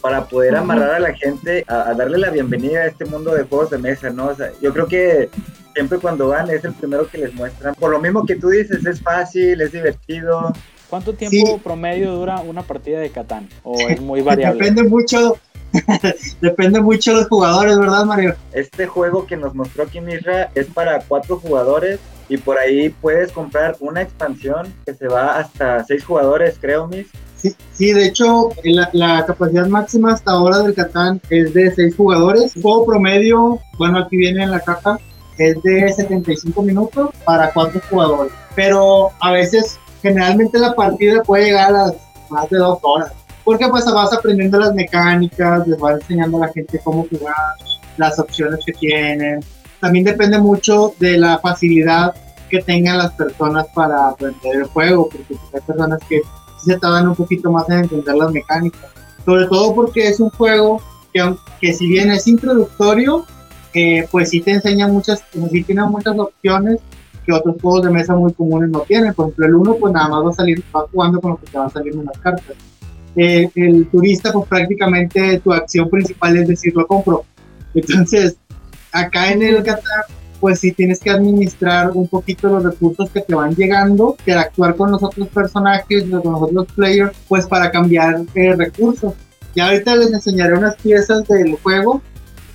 para 0.09 0.25
poder 0.25 0.57
amarrar 0.57 0.93
a 0.95 0.99
la 1.01 1.13
gente 1.13 1.65
a, 1.69 1.91
a 1.91 1.95
darle 1.95 2.17
la 2.17 2.31
bienvenida 2.31 2.81
a 2.81 2.87
este 2.87 3.05
mundo 3.05 3.35
de 3.35 3.43
juegos 3.45 3.69
de 3.69 3.77
mesa, 3.77 4.09
¿no? 4.09 4.29
O 4.29 4.35
sea, 4.35 4.51
yo 4.63 4.73
creo 4.73 4.87
que 4.87 5.29
siempre 5.75 5.99
cuando 5.99 6.29
van 6.29 6.49
es 6.49 6.65
el 6.65 6.73
primero 6.73 7.07
que 7.07 7.19
les 7.19 7.35
muestran. 7.35 7.75
Por 7.75 7.91
lo 7.91 8.01
mismo 8.01 8.25
que 8.25 8.37
tú 8.37 8.49
dices, 8.49 8.87
es 8.87 9.03
fácil, 9.03 9.61
es 9.61 9.71
divertido. 9.71 10.51
¿Cuánto 10.89 11.13
tiempo 11.13 11.37
Sí. 11.37 11.61
promedio 11.63 12.13
dura 12.13 12.41
una 12.41 12.63
partida 12.63 13.01
de 13.01 13.11
Catán? 13.11 13.51
¿O 13.65 13.77
es 13.79 14.01
muy 14.01 14.23
variable? 14.23 14.59
Depende 14.59 14.83
mucho, 14.85 15.37
depende 16.41 16.81
mucho 16.81 17.11
de 17.11 17.19
los 17.19 17.29
jugadores, 17.29 17.79
¿verdad, 17.79 18.07
Mario? 18.07 18.35
Este 18.53 18.87
juego 18.87 19.27
que 19.27 19.37
nos 19.37 19.55
mostró 19.55 19.83
aquí 19.85 20.01
Misra 20.01 20.51
es 20.55 20.69
para 20.69 21.01
cuatro 21.01 21.37
jugadores 21.39 22.01
y 22.29 22.37
por 22.37 22.59
ahí 22.59 22.91
puedes 22.91 23.33
comprar 23.33 23.77
una 23.81 24.03
expansión 24.03 24.73
que 24.85 24.95
se 24.95 25.09
va 25.09 25.39
hasta 25.39 25.85
seis 25.85 26.05
jugadores, 26.05 26.59
creo, 26.61 26.87
Miss. 26.87 27.07
Sí, 27.39 27.55
sí, 27.73 27.93
de 27.93 28.07
hecho, 28.07 28.51
la, 28.65 28.91
la 28.93 29.25
capacidad 29.25 29.67
máxima 29.69 30.13
hasta 30.13 30.33
ahora 30.33 30.59
del 30.59 30.75
Catán 30.75 31.21
es 31.31 31.55
de 31.55 31.73
6 31.73 31.95
jugadores. 31.97 32.57
El 32.57 32.63
juego 32.63 32.85
promedio, 32.85 33.61
bueno, 33.79 34.01
aquí 34.01 34.17
viene 34.17 34.43
en 34.43 34.51
la 34.51 34.59
caja, 34.59 34.99
es 35.39 35.63
de 35.63 35.93
75 35.93 36.61
minutos 36.63 37.11
para 37.25 37.53
4 37.53 37.81
jugadores. 37.89 38.33
Pero 38.57 39.11
a 39.21 39.31
veces, 39.31 39.79
generalmente 40.03 40.59
la 40.59 40.75
partida 40.75 41.23
puede 41.23 41.45
llegar 41.45 41.69
a 41.69 41.87
las 41.87 41.95
más 42.29 42.51
de 42.51 42.59
2 42.59 42.79
horas. 42.83 43.13
Porque 43.45 43.69
pues 43.69 43.85
vas 43.87 44.13
aprendiendo 44.13 44.59
las 44.59 44.75
mecánicas, 44.75 45.67
les 45.67 45.79
vas 45.79 46.01
enseñando 46.01 46.39
a 46.39 46.47
la 46.47 46.53
gente 46.53 46.81
cómo 46.83 47.07
jugar, 47.09 47.35
las 47.97 48.19
opciones 48.19 48.61
que 48.67 48.73
tienen. 48.73 49.41
También 49.81 50.05
depende 50.05 50.39
mucho 50.39 50.95
de 50.99 51.19
la 51.19 51.39
facilidad 51.39 52.15
que 52.49 52.61
tengan 52.63 52.99
las 52.99 53.13
personas 53.13 53.67
para 53.75 54.09
aprender 54.09 54.57
el 54.57 54.65
juego, 54.65 55.09
porque 55.09 55.25
pues, 55.29 55.41
hay 55.55 55.61
personas 55.61 56.01
que 56.09 56.23
se 56.65 56.79
tardan 56.79 57.09
un 57.09 57.15
poquito 57.15 57.51
más 57.51 57.69
en 57.69 57.81
entender 57.81 58.15
las 58.15 58.33
mecánicas. 58.33 58.91
Sobre 59.25 59.47
todo 59.47 59.75
porque 59.75 60.09
es 60.09 60.21
un 60.21 60.31
juego 60.31 60.81
que, 61.13 61.35
que 61.61 61.73
si 61.73 61.87
bien 61.89 62.11
es 62.11 62.27
introductorio, 62.27 63.27
eh, 63.75 64.09
pues 64.11 64.31
sí 64.31 64.41
te 64.41 64.53
enseña 64.53 64.89
muchas, 64.89 65.23
sí 65.53 65.63
tiene 65.63 65.85
muchas 65.85 66.19
opciones 66.19 66.79
que 67.25 67.33
otros 67.33 67.57
juegos 67.61 67.83
de 67.83 67.91
mesa 67.91 68.14
muy 68.17 68.33
comunes 68.33 68.71
no 68.71 68.81
tienen. 68.81 69.12
Por 69.14 69.26
ejemplo, 69.26 69.47
el 69.47 69.55
uno 69.55 69.76
pues 69.76 69.93
nada 69.93 70.09
más 70.09 70.25
va 70.25 70.31
a 70.31 70.35
salir, 70.35 70.64
va 70.75 70.87
jugando 70.91 71.21
con 71.21 71.33
lo 71.33 71.37
que 71.37 71.47
te 71.47 71.59
va 71.59 71.67
a 71.67 71.71
salir 71.71 71.93
en 71.93 72.07
las 72.07 72.19
cartas. 72.19 72.57
Eh, 73.17 73.50
el 73.55 73.87
turista 73.88 74.33
pues 74.33 74.49
prácticamente 74.49 75.41
tu 75.41 75.52
acción 75.52 75.91
principal 75.91 76.37
es 76.37 76.49
decir 76.49 76.73
lo 76.75 76.87
compro. 76.87 77.25
Entonces, 77.75 78.37
acá 78.92 79.33
en 79.33 79.42
el 79.42 79.62
Qatar 79.62 80.07
pues 80.40 80.61
sí 80.61 80.73
tienes 80.73 81.00
que 81.00 81.11
administrar 81.11 81.90
un 81.90 82.07
poquito 82.07 82.49
los 82.49 82.62
recursos 82.62 83.11
que 83.11 83.21
te 83.21 83.35
van 83.35 83.54
llegando, 83.54 84.16
interactuar 84.21 84.76
con 84.76 84.92
los 84.92 85.02
otros 85.02 85.28
personajes, 85.28 86.04
con 86.04 86.33
los 86.33 86.42
otros 86.42 86.66
players, 86.75 87.16
pues 87.26 87.47
para 87.47 87.71
cambiar 87.71 88.23
eh, 88.35 88.54
recursos. 88.54 89.14
Ya 89.54 89.66
ahorita 89.66 89.97
les 89.97 90.12
enseñaré 90.12 90.54
unas 90.54 90.76
piezas 90.76 91.26
del 91.26 91.57
juego 91.57 92.02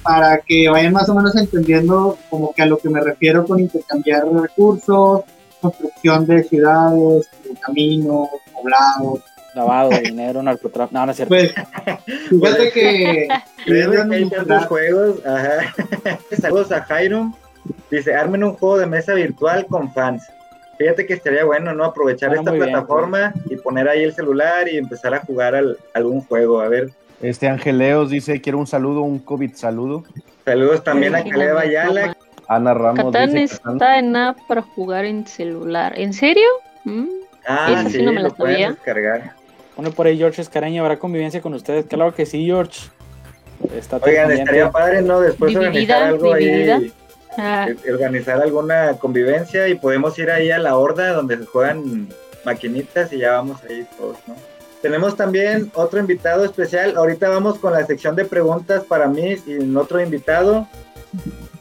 para 0.03 0.37
que 0.39 0.69
vayan 0.69 0.93
más 0.93 1.09
o 1.09 1.15
menos 1.15 1.35
entendiendo 1.35 2.17
como 2.29 2.53
que 2.53 2.61
a 2.61 2.65
lo 2.65 2.77
que 2.77 2.89
me 2.89 3.01
refiero 3.01 3.45
con 3.45 3.59
intercambiar 3.59 4.25
recursos, 4.27 5.21
construcción 5.61 6.25
de 6.25 6.43
ciudades, 6.43 7.29
de 7.43 7.55
caminos, 7.59 8.29
poblados. 8.53 9.21
Lavado 9.55 9.89
de 9.91 9.99
dinero, 10.01 10.41
narcotráfico. 10.41 10.97
No, 10.99 11.05
no 11.05 11.11
es 11.11 11.17
cierto. 11.17 11.33
Pues 11.35 11.53
fíjate 12.29 12.71
que 12.71 13.27
tantos 14.35 14.65
juegos. 14.65 15.25
Ajá. 15.25 15.73
Saludos 16.41 16.71
a 16.71 16.81
Jairo. 16.83 17.31
Dice, 17.89 18.13
armen 18.15 18.43
un 18.43 18.53
juego 18.53 18.77
de 18.79 18.87
mesa 18.87 19.13
virtual 19.13 19.65
con 19.67 19.93
fans. 19.93 20.23
Fíjate 20.77 21.05
que 21.05 21.13
estaría 21.13 21.45
bueno, 21.45 21.73
¿no? 21.73 21.85
Aprovechar 21.85 22.31
Ah, 22.31 22.35
esta 22.35 22.49
muy 22.49 22.59
bien, 22.59 22.71
plataforma 22.71 23.33
y 23.49 23.55
poner 23.57 23.87
ahí 23.87 24.03
el 24.03 24.13
celular 24.13 24.67
y 24.67 24.77
empezar 24.77 25.13
a 25.13 25.19
jugar 25.19 25.55
al- 25.55 25.77
algún 25.93 26.21
juego. 26.21 26.59
A 26.61 26.67
ver, 26.67 26.89
Este 27.21 27.47
Angeleos 27.47 28.09
dice, 28.09 28.41
quiero 28.41 28.57
un 28.57 28.67
saludo, 28.67 29.01
un 29.01 29.19
COVID 29.19 29.53
saludo. 29.53 30.03
saludos 30.43 30.83
también 30.83 31.15
a 31.15 31.21
Sí, 31.21 31.29
Caleb 31.29 31.53
no, 31.53 31.59
Ayala. 31.59 32.17
Ana 32.47 32.73
Ramos 32.73 33.05
Catán 33.05 33.33
dice, 33.33 33.55
Catán. 33.57 33.73
está 33.73 33.99
en 33.99 34.15
app 34.15 34.37
para 34.47 34.61
jugar 34.63 35.05
en 35.05 35.25
celular. 35.27 35.93
¿En 35.97 36.11
serio? 36.11 36.47
¿Mm? 36.83 37.05
Ah, 37.47 37.83
sí 37.87 37.91
sí, 37.97 38.01
no 38.03 38.11
me 38.11 38.21
la 38.21 38.29
lo 38.29 38.35
pueden 38.35 38.55
sabía. 38.55 38.69
descargar. 38.71 39.35
Pone 39.75 39.89
por 39.91 40.05
ahí 40.07 40.17
George 40.17 40.41
Escaraña, 40.41 40.81
¿habrá 40.81 40.99
convivencia 40.99 41.41
con 41.41 41.53
ustedes? 41.53 41.85
Claro 41.85 42.13
que 42.13 42.25
sí, 42.25 42.45
George. 42.45 42.89
Está 43.75 43.97
todo 43.99 44.09
Oigan, 44.09 44.27
pendiente. 44.27 44.51
estaría 44.51 44.71
padre, 44.71 45.01
¿no? 45.01 45.19
Después 45.21 45.49
Dividida, 45.49 45.67
organizar 45.69 46.03
algo 46.03 46.35
dividida. 46.35 46.75
ahí. 46.75 46.93
Ah, 47.37 47.67
eh, 47.69 47.91
Organizar 47.91 48.41
alguna 48.41 48.93
convivencia 48.99 49.67
y 49.67 49.75
podemos 49.75 50.17
ir 50.19 50.29
ahí 50.29 50.51
a 50.51 50.59
la 50.59 50.77
horda 50.77 51.13
donde 51.13 51.37
se 51.37 51.45
juegan 51.45 52.07
maquinitas 52.45 53.11
y 53.13 53.17
ya 53.19 53.31
vamos 53.31 53.59
ahí 53.67 53.87
todos, 53.97 54.17
¿no? 54.27 54.35
Tenemos 54.83 55.15
también 55.15 55.71
otro 55.75 55.99
invitado 55.99 56.43
especial. 56.45 56.95
Ahorita 56.97 57.29
vamos 57.29 57.57
con 57.57 57.71
la 57.73 57.85
sección 57.85 58.15
de 58.15 58.25
preguntas 58.25 58.83
para 58.83 59.07
mí 59.07 59.37
y 59.47 59.75
otro 59.75 60.01
invitado. 60.01 60.67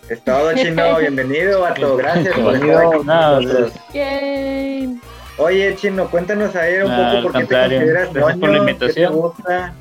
Estado 0.08 0.52
chino, 0.54 0.96
bienvenido, 0.98 1.60
Vato. 1.60 1.96
Gracias 1.96 2.34
por 2.38 2.54
estar 2.56 2.84
aquí 2.84 2.96
con 2.96 3.06
Nada, 3.06 3.40
nosotros. 3.40 3.72
yay. 3.94 4.98
Oye, 5.38 5.74
Chino, 5.76 6.08
cuéntanos 6.10 6.54
ahí 6.56 6.76
un 6.76 6.90
poco 6.90 6.92
al 7.02 7.22
por 7.22 7.32
qué 7.32 7.44
te 7.44 7.46
consideras 7.58 8.12
Gracias 8.12 8.38
por 8.38 8.48
la 8.50 8.52
te 8.52 8.58
invitación. 8.70 9.12
gusta. 9.14 9.74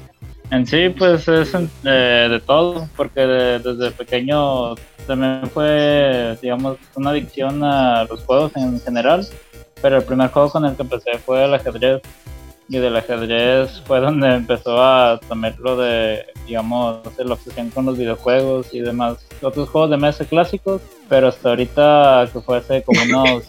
En 0.50 0.65
sí, 0.67 0.89
pues 0.89 1.27
es 1.27 1.53
eh, 1.86 2.27
de 2.29 2.39
todo, 2.41 2.88
porque 2.98 3.22
de- 3.22 3.60
desde 3.60 3.91
pequeño 3.91 4.75
también 5.08 5.50
fue, 5.53 6.38
digamos, 6.41 6.77
una 6.96 7.12
adicción 7.12 7.63
a 7.63 8.03
los 8.05 8.22
juegos 8.22 8.51
en 8.55 8.79
general, 8.81 9.25
pero 9.81 9.98
el 9.98 10.03
primer 10.03 10.29
juego 10.29 10.50
con 10.51 10.65
el 10.65 10.75
que 10.75 10.81
empecé 10.84 11.17
fue 11.20 11.46
el 11.46 11.53
ajedrez, 11.53 12.01
y 12.67 12.77
del 12.77 12.96
ajedrez 12.96 13.81
fue 13.86 14.00
donde 14.00 14.27
empezó 14.36 14.81
a 14.81 15.20
tomar 15.27 15.58
lo 15.60 15.75
de, 15.77 16.25
digamos, 16.46 17.00
la 17.17 17.34
obsesión 17.34 17.70
con 17.70 17.86
los 17.86 17.98
videojuegos 17.98 18.74
y 18.74 18.79
demás, 18.81 19.17
otros 19.41 19.70
juegos 19.70 19.89
de 19.89 19.98
mesa 19.98 20.25
clásicos, 20.25 20.81
pero 21.10 21.27
hasta 21.29 21.50
ahorita, 21.50 22.27
que 22.31 22.39
fue 22.41 22.58
hace 22.58 22.84
como 22.84 23.01
unos 23.03 23.43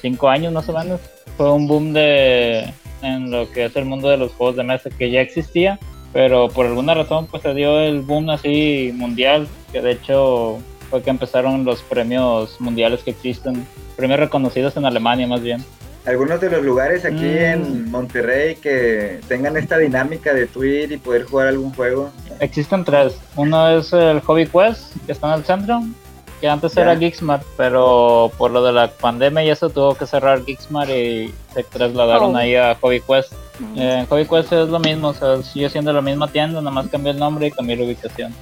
5 0.00 0.28
años 0.28 0.52
más 0.52 0.68
o 0.68 0.72
menos, 0.72 1.00
fue 1.36 1.52
un 1.52 1.66
boom 1.66 1.92
de 1.92 2.72
en 3.02 3.30
lo 3.30 3.50
que 3.50 3.66
es 3.66 3.76
el 3.76 3.84
mundo 3.84 4.08
de 4.08 4.16
los 4.16 4.32
juegos 4.32 4.56
de 4.56 4.64
mesa 4.64 4.90
que 4.90 5.10
ya 5.10 5.20
existía, 5.20 5.78
pero 6.12 6.48
por 6.48 6.66
alguna 6.66 6.94
razón 6.94 7.26
pues 7.30 7.42
se 7.42 7.54
dio 7.54 7.78
el 7.80 8.00
boom 8.00 8.30
así 8.30 8.92
mundial, 8.94 9.46
que 9.70 9.80
de 9.82 9.92
hecho 9.92 10.58
fue 10.90 11.02
que 11.02 11.10
empezaron 11.10 11.64
los 11.64 11.82
premios 11.82 12.60
mundiales 12.60 13.02
que 13.02 13.10
existen, 13.10 13.66
premios 13.96 14.20
reconocidos 14.20 14.76
en 14.76 14.86
Alemania 14.86 15.26
más 15.26 15.42
bien. 15.42 15.62
Algunos 16.06 16.40
de 16.40 16.50
los 16.50 16.62
lugares 16.64 17.04
aquí 17.04 17.24
Mm. 17.24 17.52
en 17.52 17.90
Monterrey 17.90 18.54
que 18.56 19.20
tengan 19.26 19.56
esta 19.56 19.76
dinámica 19.76 20.32
de 20.32 20.48
ir 20.64 20.92
y 20.92 20.98
poder 20.98 21.24
jugar 21.24 21.48
algún 21.48 21.72
juego. 21.74 22.10
Existen 22.38 22.84
tres, 22.84 23.18
uno 23.34 23.68
es 23.70 23.92
el 23.92 24.20
Hobby 24.20 24.46
Quest, 24.46 24.94
que 25.04 25.12
está 25.12 25.28
en 25.32 25.40
el 25.40 25.44
centro, 25.44 25.82
que 26.46 26.50
antes 26.50 26.74
Ya. 26.74 26.82
era 26.82 26.96
Geeksmart, 26.96 27.42
pero 27.56 28.30
por 28.38 28.52
lo 28.52 28.62
de 28.64 28.72
la 28.72 28.88
pandemia 28.88 29.42
y 29.44 29.50
eso 29.50 29.68
tuvo 29.68 29.94
que 29.96 30.06
cerrar 30.06 30.44
Geeksmart 30.44 30.90
y 30.90 31.34
se 31.52 31.64
trasladaron 31.64 32.34
Oh. 32.34 32.38
ahí 32.38 32.54
a 32.54 32.76
Hobby 32.80 33.00
Quest. 33.00 33.32
Mm. 33.58 33.78
Eh, 33.80 33.98
en 34.00 34.06
Hobby 34.06 34.26
Quest 34.26 34.52
es 34.52 34.68
lo 34.68 34.78
mismo, 34.78 35.08
o 35.08 35.14
sea, 35.14 35.42
sigue 35.42 35.68
siendo 35.68 35.92
la 35.92 36.00
misma 36.02 36.28
tienda, 36.28 36.60
nada 36.60 36.70
más 36.70 36.86
cambió 36.88 37.10
el 37.12 37.18
nombre 37.18 37.48
y 37.48 37.50
cambió 37.50 37.74
la 37.76 37.82
ubicación. 37.84 38.32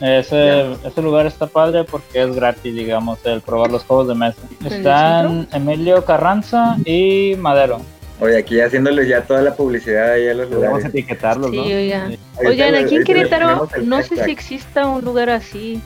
Ese, 0.00 0.72
ese 0.84 1.02
lugar 1.02 1.26
está 1.26 1.46
padre 1.46 1.84
porque 1.84 2.22
es 2.22 2.34
gratis, 2.34 2.74
digamos, 2.74 3.18
el 3.24 3.40
probar 3.40 3.70
los 3.70 3.84
juegos 3.84 4.08
de 4.08 4.14
mesa. 4.14 4.38
¿El 4.64 4.72
Están 4.72 5.48
Emilio 5.52 6.04
Carranza 6.04 6.76
y 6.84 7.34
Madero. 7.38 7.80
Oye, 8.20 8.38
aquí 8.38 8.60
haciéndoles 8.60 9.08
ya 9.08 9.20
toda 9.22 9.42
la 9.42 9.54
publicidad 9.54 10.12
ahí 10.12 10.28
a 10.28 10.34
los 10.34 10.46
Podemos 10.46 10.66
lugares. 10.68 10.86
etiquetarlos, 10.86 11.50
Sí, 11.50 11.56
¿no? 11.56 11.62
oigan. 11.64 12.16
Oigan, 12.46 12.74
aquí 12.76 12.96
en 12.96 13.04
Querétaro 13.04 13.68
no 13.84 14.02
sé 14.02 14.24
si 14.24 14.30
exista 14.30 14.86
un 14.86 15.04
lugar 15.04 15.28
así. 15.30 15.80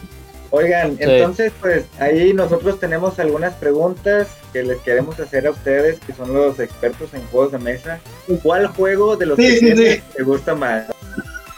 Oigan, 0.50 0.96
Sí. 0.96 1.02
entonces 1.04 1.52
pues 1.60 1.84
ahí 1.98 2.32
nosotros 2.32 2.78
tenemos 2.80 3.18
algunas 3.18 3.54
preguntas 3.54 4.28
que 4.52 4.62
les 4.62 4.78
queremos 4.78 5.18
hacer 5.20 5.46
a 5.46 5.50
ustedes, 5.50 5.98
que 6.00 6.12
son 6.12 6.32
los 6.32 6.58
expertos 6.60 7.12
en 7.14 7.22
juegos 7.28 7.52
de 7.52 7.58
mesa. 7.58 7.98
¿Cuál 8.42 8.68
juego 8.68 9.16
de 9.16 9.26
los 9.26 9.36
Sí, 9.36 9.58
que 9.60 9.76
sí. 9.76 10.02
te 10.16 10.22
gusta 10.22 10.54
más? 10.54 10.86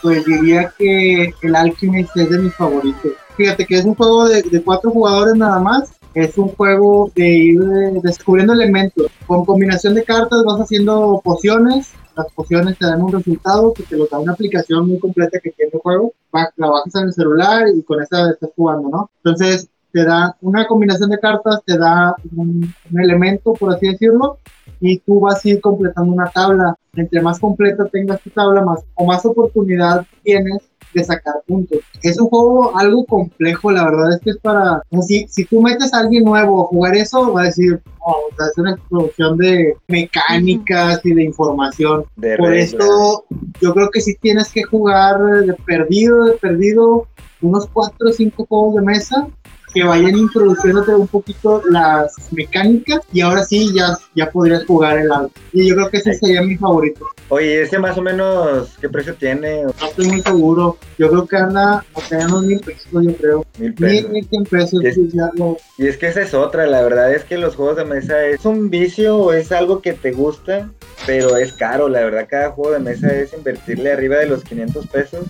Pues 0.02 0.24
diría 0.24 0.72
que 0.78 1.30
el 1.42 1.56
Alchemist 1.56 2.16
es 2.16 2.30
de 2.30 2.38
mis 2.38 2.54
favoritos. 2.54 3.12
Fíjate 3.36 3.66
que 3.66 3.78
es 3.78 3.84
un 3.84 3.94
juego 3.94 4.28
de, 4.28 4.42
de 4.42 4.62
cuatro 4.62 4.90
jugadores 4.90 5.34
nada 5.36 5.58
más. 5.58 5.90
Es 6.14 6.38
un 6.38 6.48
juego 6.48 7.12
de 7.14 7.28
ir 7.28 7.60
eh, 7.60 8.00
descubriendo 8.02 8.52
elementos. 8.52 9.06
Con 9.26 9.44
combinación 9.44 9.94
de 9.94 10.04
cartas 10.04 10.42
vas 10.44 10.60
haciendo 10.60 11.20
pociones. 11.22 11.88
Las 12.18 12.32
pociones 12.32 12.76
te 12.76 12.84
dan 12.84 13.00
un 13.00 13.12
resultado 13.12 13.72
que 13.72 13.84
te 13.84 13.96
lo 13.96 14.06
da 14.06 14.18
una 14.18 14.32
aplicación 14.32 14.88
muy 14.88 14.98
completa 14.98 15.38
que 15.38 15.52
tiene 15.52 15.70
el 15.72 15.78
juego. 15.78 16.12
Va- 16.34 16.52
la 16.56 16.68
bajas 16.68 16.94
en 16.96 17.04
el 17.04 17.12
celular 17.12 17.68
y 17.72 17.80
con 17.82 18.02
esa 18.02 18.30
estás 18.30 18.50
jugando, 18.56 18.88
¿no? 18.88 19.10
Entonces 19.22 19.68
te 19.92 20.04
da 20.04 20.36
una 20.40 20.66
combinación 20.66 21.10
de 21.10 21.18
cartas, 21.20 21.60
te 21.64 21.78
da 21.78 22.14
un, 22.36 22.74
elemento, 22.92 23.52
por 23.54 23.72
así 23.72 23.86
decirlo, 23.86 24.38
y 24.80 24.98
tú 24.98 25.20
vas 25.20 25.44
a 25.44 25.48
ir 25.48 25.60
completando 25.60 26.12
una 26.12 26.28
tabla. 26.28 26.76
Entre 26.94 27.22
más 27.22 27.38
completa 27.38 27.86
tengas 27.86 28.20
tu 28.20 28.30
tabla, 28.30 28.62
más 28.62 28.80
o 28.96 29.06
más 29.06 29.24
oportunidad 29.24 30.04
tienes 30.24 30.58
de 30.92 31.04
sacar 31.04 31.34
puntos. 31.46 31.78
Es 32.02 32.18
un 32.18 32.28
juego 32.28 32.76
algo 32.76 33.04
complejo, 33.04 33.70
la 33.70 33.84
verdad 33.84 34.14
es 34.14 34.20
que 34.20 34.30
es 34.30 34.38
para, 34.38 34.82
si, 35.06 35.28
si 35.28 35.44
tú 35.44 35.60
metes 35.62 35.94
a 35.94 36.00
alguien 36.00 36.24
nuevo 36.24 36.62
a 36.64 36.66
jugar 36.66 36.96
eso, 36.96 37.32
va 37.32 37.42
a 37.42 37.44
decir, 37.44 37.80
o 38.10 38.36
sea, 38.36 38.46
es 38.46 38.58
una 38.58 38.72
explosión 38.72 39.36
de 39.38 39.76
mecánicas 39.88 41.00
y 41.04 41.14
de 41.14 41.24
información. 41.24 42.04
De 42.16 42.36
Por 42.36 42.54
eso 42.54 43.24
yo 43.60 43.74
creo 43.74 43.90
que 43.90 44.00
sí 44.00 44.16
tienes 44.20 44.52
que 44.52 44.62
jugar 44.62 45.18
de 45.20 45.54
perdido, 45.54 46.24
de 46.24 46.32
perdido, 46.32 47.06
unos 47.40 47.66
4 47.72 48.08
o 48.08 48.12
5 48.12 48.46
juegos 48.46 48.74
de 48.76 48.82
mesa 48.82 49.28
que 49.72 49.84
vayan 49.84 50.16
introduciéndote 50.16 50.94
un 50.94 51.06
poquito 51.08 51.62
las 51.70 52.14
mecánicas 52.32 53.00
y 53.12 53.20
ahora 53.20 53.44
sí 53.44 53.72
ya, 53.74 53.96
ya 54.14 54.30
podrías 54.30 54.64
jugar 54.64 54.98
el 54.98 55.10
alto. 55.12 55.32
Y 55.52 55.68
yo 55.68 55.74
creo 55.76 55.90
que 55.90 55.98
ese 55.98 56.14
sería 56.14 56.42
mi 56.42 56.56
favorito. 56.56 57.06
Oye, 57.30 57.62
¿ese 57.62 57.78
más 57.78 57.96
o 57.98 58.02
menos 58.02 58.76
qué 58.80 58.88
precio 58.88 59.14
tiene? 59.14 59.64
No 59.64 59.86
estoy 59.86 60.06
muy 60.08 60.22
seguro. 60.22 60.78
Yo 60.98 61.10
creo 61.10 61.26
que 61.26 61.36
anda, 61.36 61.84
o 61.92 62.00
sea, 62.00 62.26
unos 62.26 62.44
mil 62.44 62.60
pesos, 62.60 62.86
yo 62.92 63.14
creo. 63.16 63.46
Mil 63.58 63.68
Mil, 63.70 63.74
pesos. 63.74 64.10
mil 64.10 64.28
cien 64.28 64.44
pesos. 64.44 64.84
Es- 64.84 64.94
sí, 64.94 65.10
ya 65.12 65.30
lo- 65.34 65.56
Y 65.76 65.86
es 65.86 65.96
que 65.98 66.08
esa 66.08 66.22
es 66.22 66.32
otra, 66.34 66.66
la 66.66 66.82
verdad 66.82 67.12
es 67.12 67.24
que 67.24 67.36
los 67.38 67.54
juegos 67.56 67.76
de 67.76 67.84
mesa 67.84 68.24
es 68.24 68.44
un 68.44 68.70
vicio 68.70 69.16
o 69.16 69.32
es 69.32 69.52
algo 69.52 69.82
que 69.82 69.92
te 69.92 70.12
gusta, 70.12 70.70
pero 71.06 71.36
es 71.36 71.52
caro, 71.52 71.88
la 71.88 72.00
verdad 72.00 72.26
cada 72.28 72.50
juego 72.50 72.72
de 72.72 72.78
mesa 72.80 73.14
es 73.14 73.32
invertirle 73.34 73.92
arriba 73.92 74.16
de 74.16 74.26
los 74.26 74.42
500 74.44 74.86
pesos, 74.88 75.20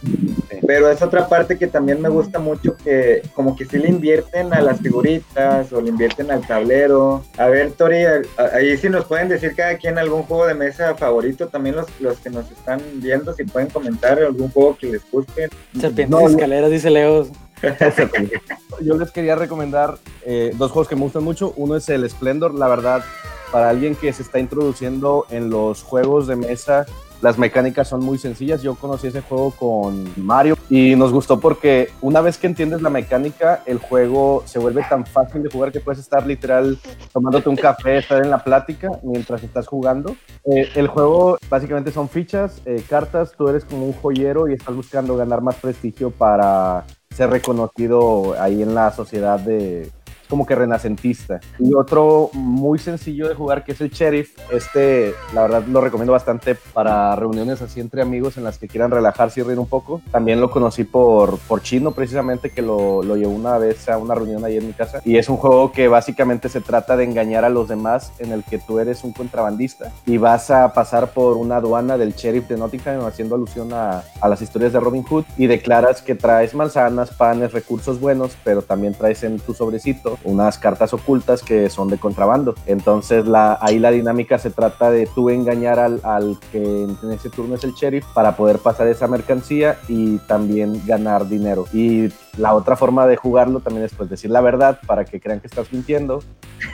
pero 0.67 0.91
es 0.91 1.03
otra 1.03 1.29
parte 1.29 1.59
que 1.59 1.67
también 1.67 2.00
me 2.00 2.09
gusta 2.09 2.38
mucho 2.38 2.77
que 2.77 3.23
como 3.35 3.57
que 3.57 3.65
sí 3.65 3.79
le 3.79 3.88
invierten 3.88 4.53
a 4.53 4.61
las 4.61 4.81
figuritas 4.81 5.73
o 5.73 5.81
le 5.81 5.91
invierten 5.91 6.31
al 6.31 6.47
tablero. 6.47 7.25
A 7.37 7.49
ver, 7.49 7.73
Tori, 7.73 8.05
ahí 8.53 8.77
sí 8.77 8.88
nos 8.88 9.05
pueden 9.05 9.29
decir 9.29 9.55
cada 9.55 9.77
quien 9.77 9.99
algún 9.99 10.23
juego 10.25 10.47
de 10.47 10.55
mesa 10.55 10.95
favorito, 10.95 11.49
también 11.49 11.77
los, 11.77 11.87
los 12.00 12.19
que 12.19 12.31
nos 12.31 12.50
están 12.50 12.81
viendo, 12.95 13.33
si 13.35 13.45
pueden 13.45 13.69
comentar 13.69 14.19
algún 14.19 14.50
juego 14.50 14.77
que 14.77 14.93
les 14.93 15.11
guste. 15.11 15.49
Serpientes 15.79 16.09
no. 16.09 16.29
escaleras, 16.29 16.71
dice 16.71 16.91
Leo. 16.91 17.27
Yo 18.81 18.97
les 18.97 19.11
quería 19.11 19.35
recomendar 19.35 19.99
eh, 20.25 20.53
dos 20.57 20.71
juegos 20.71 20.88
que 20.88 20.97
me 20.97 21.03
gustan 21.03 21.25
mucho. 21.25 21.53
Uno 21.57 21.77
es 21.77 21.88
el 21.88 22.09
Splendor, 22.09 22.55
la 22.55 22.69
verdad, 22.69 23.05
para 23.50 23.69
alguien 23.69 23.97
que 23.97 24.12
se 24.12 24.23
está 24.23 24.38
introduciendo 24.38 25.27
en 25.31 25.50
los 25.50 25.83
juegos 25.83 26.27
de 26.27 26.37
mesa, 26.37 26.87
las 27.20 27.38
mecánicas 27.38 27.88
son 27.88 28.04
muy 28.04 28.18
sencillas. 28.18 28.62
Yo 28.62 28.75
conocí 28.75 29.08
ese 29.08 29.20
juego 29.20 29.50
con 29.52 30.06
Mario 30.16 30.56
y 30.70 30.94
nos 30.96 31.12
gustó 31.12 31.40
porque 31.40 31.90
una 32.00 32.20
vez 32.20 32.38
que 32.38 32.46
entiendes 32.46 32.82
la 32.82 32.90
mecánica, 32.90 33.62
el 33.66 33.78
juego 33.78 34.42
se 34.46 34.58
vuelve 34.58 34.82
tan 34.88 35.04
fácil 35.04 35.42
de 35.42 35.50
jugar 35.50 35.72
que 35.72 35.80
puedes 35.80 36.00
estar 36.00 36.26
literal 36.26 36.78
tomándote 37.12 37.48
un 37.48 37.56
café, 37.56 37.98
estar 37.98 38.22
en 38.22 38.30
la 38.30 38.42
plática 38.42 38.90
mientras 39.02 39.42
estás 39.42 39.66
jugando. 39.66 40.16
Eh, 40.44 40.68
el 40.75 40.88
juego 40.88 41.38
básicamente 41.48 41.90
son 41.90 42.08
fichas, 42.08 42.60
eh, 42.64 42.82
cartas, 42.88 43.32
tú 43.37 43.48
eres 43.48 43.64
como 43.64 43.87
un 43.87 43.92
joyero 43.92 44.48
y 44.48 44.54
estás 44.54 44.75
buscando 44.75 45.16
ganar 45.16 45.42
más 45.42 45.56
prestigio 45.56 46.10
para 46.10 46.84
ser 47.10 47.30
reconocido 47.30 48.40
ahí 48.40 48.62
en 48.62 48.75
la 48.75 48.92
sociedad 48.92 49.40
de 49.40 49.90
como 50.28 50.47
que 50.47 50.54
renacentista. 50.54 51.40
Y 51.58 51.75
otro 51.75 52.30
muy 52.32 52.78
sencillo 52.78 53.28
de 53.28 53.35
jugar 53.35 53.64
que 53.64 53.73
es 53.73 53.80
el 53.80 53.90
Sheriff. 53.90 54.37
Este, 54.52 55.14
la 55.35 55.42
verdad, 55.42 55.64
lo 55.66 55.80
recomiendo 55.80 56.12
bastante 56.12 56.54
para 56.54 57.14
reuniones 57.16 57.62
así 57.62 57.80
entre 57.80 58.02
amigos 58.02 58.37
en 58.37 58.44
las 58.44 58.58
que 58.58 58.68
quieran 58.68 58.90
relajarse 58.90 59.40
y 59.40 59.42
reír 59.42 59.58
un 59.58 59.68
poco. 59.68 60.00
También 60.11 60.40
lo 60.40 60.50
conocí 60.50 60.85
por, 60.85 61.38
por 61.40 61.62
Chino, 61.62 61.92
precisamente, 61.92 62.50
que 62.50 62.62
lo, 62.62 63.02
lo 63.02 63.16
llevó 63.16 63.32
una 63.32 63.58
vez 63.58 63.88
a 63.88 63.99
una 63.99 64.14
reunión 64.14 64.44
ahí 64.44 64.56
en 64.56 64.66
mi 64.66 64.73
casa. 64.73 65.00
Y 65.04 65.16
es 65.16 65.28
un 65.28 65.37
juego 65.37 65.73
que 65.73 65.88
básicamente 65.88 66.49
se 66.49 66.61
trata 66.61 66.97
de 66.97 67.04
engañar 67.04 67.44
a 67.44 67.49
los 67.49 67.68
demás, 67.68 68.12
en 68.18 68.32
el 68.32 68.44
que 68.44 68.58
tú 68.58 68.78
eres 68.78 69.04
un 69.04 69.12
contrabandista 69.12 69.92
y 70.06 70.18
vas 70.18 70.50
a 70.50 70.73
pasar 70.73 71.11
por 71.12 71.37
una 71.37 71.56
aduana 71.56 71.97
del 71.97 72.14
Sheriff 72.14 72.49
de 72.49 72.56
Nottingham 72.56 73.04
haciendo 73.04 73.35
alusión 73.35 73.73
a, 73.73 74.02
a 74.20 74.28
las 74.28 74.42
historias 74.42 74.73
de 74.73 74.80
Robin 74.80 75.02
Hood 75.02 75.25
y 75.37 75.47
declaras 75.47 76.02
que 76.02 76.14
traes 76.14 76.54
manzanas, 76.54 77.11
panes, 77.11 77.52
recursos 77.52 78.00
buenos, 78.00 78.37
pero 78.44 78.62
también 78.62 78.94
traes 78.94 79.23
en 79.23 79.38
tu 79.38 79.54
sobrecito 79.54 80.17
unas 80.25 80.58
cartas 80.58 80.92
ocultas 80.92 81.42
que 81.42 81.70
son 81.70 81.88
de 81.88 81.98
contrabando. 81.98 82.54
Entonces 82.66 83.26
la, 83.26 83.58
ahí 83.60 83.78
la 83.78 83.90
dinámica 83.90 84.38
se 84.38 84.50
trata 84.50 84.90
de 84.90 85.06
tú 85.06 85.30
engañar 85.30 85.78
al, 85.78 86.00
al 86.04 86.38
que 86.52 86.62
en 86.84 87.12
ese 87.12 87.30
turno 87.30 87.54
es 87.54 87.64
el 87.64 87.75
sheriff 87.75 88.06
para 88.14 88.37
poder 88.37 88.58
pasar 88.58 88.88
esa 88.88 89.06
mercancía 89.06 89.78
y 89.88 90.18
también 90.18 90.82
ganar 90.87 91.28
dinero. 91.28 91.66
Y 91.72 92.08
la 92.38 92.54
otra 92.54 92.76
forma 92.76 93.07
de 93.07 93.16
jugarlo 93.16 93.61
también 93.61 93.85
es 93.85 93.92
pues 93.95 94.09
decir 94.09 94.30
la 94.30 94.40
verdad 94.40 94.78
para 94.87 95.04
que 95.04 95.21
crean 95.21 95.40
que 95.40 95.47
estás 95.49 95.73
mintiendo 95.73 96.23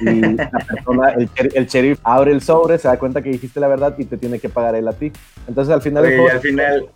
y 0.01 0.21
la 0.37 0.49
persona, 0.69 1.09
el, 1.11 1.29
sheriff- 1.31 1.53
el 1.55 1.67
sheriff 1.67 1.99
abre 2.05 2.33
el 2.33 2.41
sobre, 2.41 2.79
se 2.79 2.89
da 2.89 2.99
cuenta 2.99 3.23
que 3.23 3.31
dijiste 3.31 3.61
la 3.61 3.69
verdad 3.69 3.95
y 3.99 4.05
te 4.05 4.17
tiene 4.17 4.39
que 4.39 4.49
pagar 4.49 4.75
él 4.75 4.87
a 4.89 4.93
ti. 4.93 5.13
Entonces 5.47 5.75
al 5.75 5.83
final, 5.83 6.05
Oye, 6.05 6.17
y 6.25 6.29
al 6.31 6.41
final, 6.41 6.87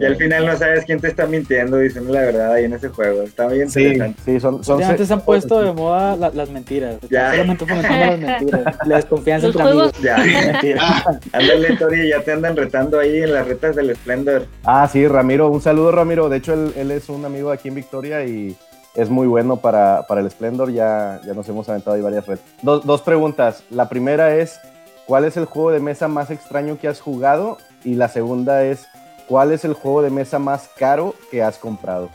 y 0.00 0.04
al 0.04 0.16
final 0.16 0.46
no 0.46 0.56
sabes 0.56 0.84
quién 0.84 1.00
te 1.00 1.08
está 1.08 1.26
mintiendo 1.26 1.78
diciendo 1.78 2.12
la 2.12 2.20
verdad 2.20 2.52
ahí 2.52 2.64
en 2.64 2.74
ese 2.74 2.88
juego. 2.90 3.22
Está 3.22 3.46
bien 3.48 3.70
Sí, 3.70 3.82
interesante. 3.82 4.20
sí, 4.24 4.40
son, 4.40 4.62
son 4.64 4.74
Últimamente 4.76 5.06
se 5.06 5.12
han 5.14 5.20
puesto 5.22 5.60
de 5.62 5.72
moda 5.72 6.16
la- 6.16 6.30
las 6.30 6.50
mentiras. 6.50 6.96
Ya. 7.10 7.30
solamente 7.30 7.64
fomentando 7.66 8.06
las 8.06 8.18
mentiras. 8.40 8.76
La 8.86 8.96
desconfianza 8.96 9.46
entre 9.46 9.62
amigos. 9.62 9.92
Ya. 10.02 10.16
Ándale, 11.32 11.76
Tori, 11.78 12.08
ya 12.10 12.20
te 12.22 12.32
andan 12.32 12.56
retando 12.56 12.98
ahí 12.98 13.22
en 13.22 13.32
las 13.32 13.46
retas 13.46 13.74
del 13.76 13.94
Splendor. 13.96 14.46
Ah, 14.64 14.88
sí, 14.90 15.06
Ramiro, 15.08 15.48
un 15.50 15.60
saludo 15.60 15.92
Ramiro. 15.92 16.28
De 16.28 16.36
hecho, 16.38 16.52
él, 16.54 16.72
él 16.76 16.90
es 16.90 17.08
un 17.08 17.24
amigo 17.24 17.50
aquí 17.50 17.68
en 17.68 17.74
Victoria 17.76 17.97
y 18.04 18.56
es 18.94 19.10
muy 19.10 19.26
bueno 19.26 19.56
para, 19.56 20.06
para 20.06 20.20
el 20.20 20.30
Splendor. 20.30 20.72
Ya, 20.72 21.20
ya 21.26 21.34
nos 21.34 21.48
hemos 21.48 21.68
aventado 21.68 21.96
ahí 21.96 22.02
varias 22.02 22.26
redes. 22.26 22.42
Dos, 22.62 22.84
dos 22.84 23.02
preguntas. 23.02 23.62
La 23.70 23.88
primera 23.88 24.34
es, 24.36 24.60
¿cuál 25.06 25.24
es 25.24 25.36
el 25.36 25.44
juego 25.44 25.70
de 25.70 25.80
mesa 25.80 26.08
más 26.08 26.30
extraño 26.30 26.78
que 26.78 26.88
has 26.88 27.00
jugado? 27.00 27.58
Y 27.84 27.94
la 27.94 28.08
segunda 28.08 28.64
es, 28.64 28.86
¿cuál 29.28 29.52
es 29.52 29.64
el 29.64 29.74
juego 29.74 30.02
de 30.02 30.10
mesa 30.10 30.38
más 30.38 30.68
caro 30.76 31.14
que 31.30 31.42
has 31.42 31.58
comprado? 31.58 32.08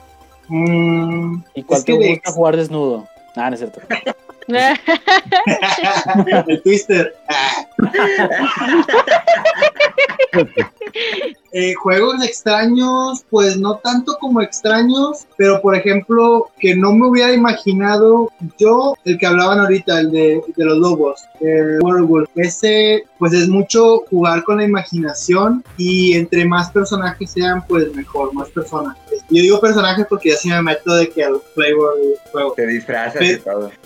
Mm, 0.48 1.44
¿Y 1.54 1.64
cuál 1.64 1.80
es 1.80 1.86
te 1.86 1.94
que 1.94 2.00
de 2.00 2.10
gusta 2.10 2.32
jugar 2.32 2.58
desnudo? 2.58 3.08
Ah, 3.36 3.50
no 3.50 3.56
es 3.56 3.60
cierto. 3.60 3.82
el 6.48 6.62
Twister. 6.64 7.14
Eh, 11.56 11.76
juegos 11.76 12.24
extraños, 12.24 13.24
pues 13.30 13.58
no 13.58 13.78
tanto 13.78 14.18
como 14.20 14.42
extraños, 14.42 15.28
pero 15.38 15.62
por 15.62 15.76
ejemplo, 15.76 16.50
que 16.60 16.76
no 16.76 16.94
me 16.94 17.06
hubiera 17.06 17.32
imaginado 17.32 18.32
yo, 18.58 18.96
el 19.06 19.20
que 19.20 19.28
hablaban 19.28 19.60
ahorita, 19.60 20.00
el 20.00 20.12
de, 20.12 20.42
de 20.56 20.66
los 20.66 20.80
lobos, 20.80 21.22
el 21.42 21.80
Werewolf, 21.84 22.28
ese 22.36 23.04
pues 23.20 23.34
es 23.34 23.48
mucho 23.48 24.00
jugar 24.10 24.44
con 24.44 24.58
la 24.58 24.64
imaginación 24.64 25.64
y 25.78 26.14
entre 26.14 26.44
más 26.46 26.72
personajes 26.72 27.30
sean, 27.30 27.64
pues 27.68 27.94
mejor, 27.94 28.34
más 28.34 28.50
personajes. 28.50 29.03
Yo 29.30 29.42
digo 29.42 29.60
personajes 29.60 30.06
porque 30.10 30.30
ya 30.30 30.36
sí 30.38 30.50
me 30.50 30.62
meto 30.62 30.94
de 30.96 31.10
que 31.10 31.24
al 31.24 31.34
del 31.56 31.76
juego. 32.32 32.54
Te 32.56 32.68
disfrazas 32.68 33.22
y 33.22 33.38
todo. 33.38 33.72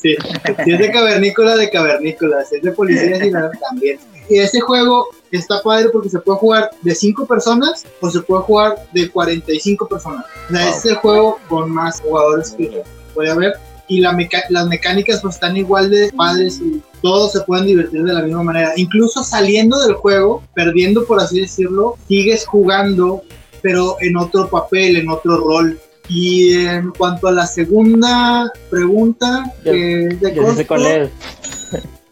Sí. 0.00 0.16
Si 0.64 0.72
es 0.72 0.78
de 0.78 0.90
cavernícola, 0.92 1.56
de 1.56 1.70
cavernícola. 1.70 2.44
Si 2.44 2.56
es 2.56 2.62
de 2.62 3.30
nada, 3.30 3.50
también. 3.68 3.98
Y 4.28 4.38
ese 4.38 4.60
juego 4.60 5.06
está 5.30 5.62
padre 5.62 5.88
porque 5.90 6.10
se 6.10 6.18
puede 6.20 6.38
jugar 6.38 6.70
de 6.82 6.94
5 6.94 7.26
personas 7.26 7.84
o 8.00 8.10
se 8.10 8.20
puede 8.20 8.42
jugar 8.42 8.76
de 8.92 9.10
45 9.10 9.88
personas. 9.88 10.26
O 10.48 10.52
sea, 10.52 10.66
Wow. 10.66 10.74
es 10.78 10.84
el 10.84 10.94
juego 10.96 11.38
con 11.48 11.70
más 11.70 12.00
jugadores 12.00 12.50
que 12.52 12.82
puede 13.14 13.30
haber. 13.30 13.54
Y 13.90 14.00
la 14.00 14.14
las 14.50 14.66
mecánicas 14.66 15.22
pues 15.22 15.36
están 15.36 15.56
igual 15.56 15.88
de 15.90 16.12
padres 16.14 16.60
y 16.60 16.82
todos 17.00 17.32
se 17.32 17.40
pueden 17.40 17.64
divertir 17.66 18.02
de 18.04 18.12
la 18.12 18.20
misma 18.20 18.42
manera. 18.42 18.72
Incluso 18.76 19.24
saliendo 19.24 19.80
del 19.80 19.94
juego, 19.94 20.42
perdiendo 20.54 21.06
por 21.06 21.18
así 21.20 21.40
decirlo, 21.40 21.96
sigues 22.06 22.44
jugando, 22.46 23.22
pero 23.62 23.96
en 24.00 24.16
otro 24.16 24.48
papel, 24.48 24.96
en 24.96 25.08
otro 25.08 25.36
rol. 25.38 25.78
Y 26.08 26.54
en 26.64 26.90
cuanto 26.92 27.28
a 27.28 27.32
la 27.32 27.46
segunda 27.46 28.50
pregunta, 28.70 29.44
Ya- 29.64 29.72
que 29.72 30.04
es 30.06 30.20
de 30.20 30.34
Yo 30.34 30.42
sé 30.54 30.66
costo, 30.66 30.82
cuál 30.84 30.86
es. 30.86 31.10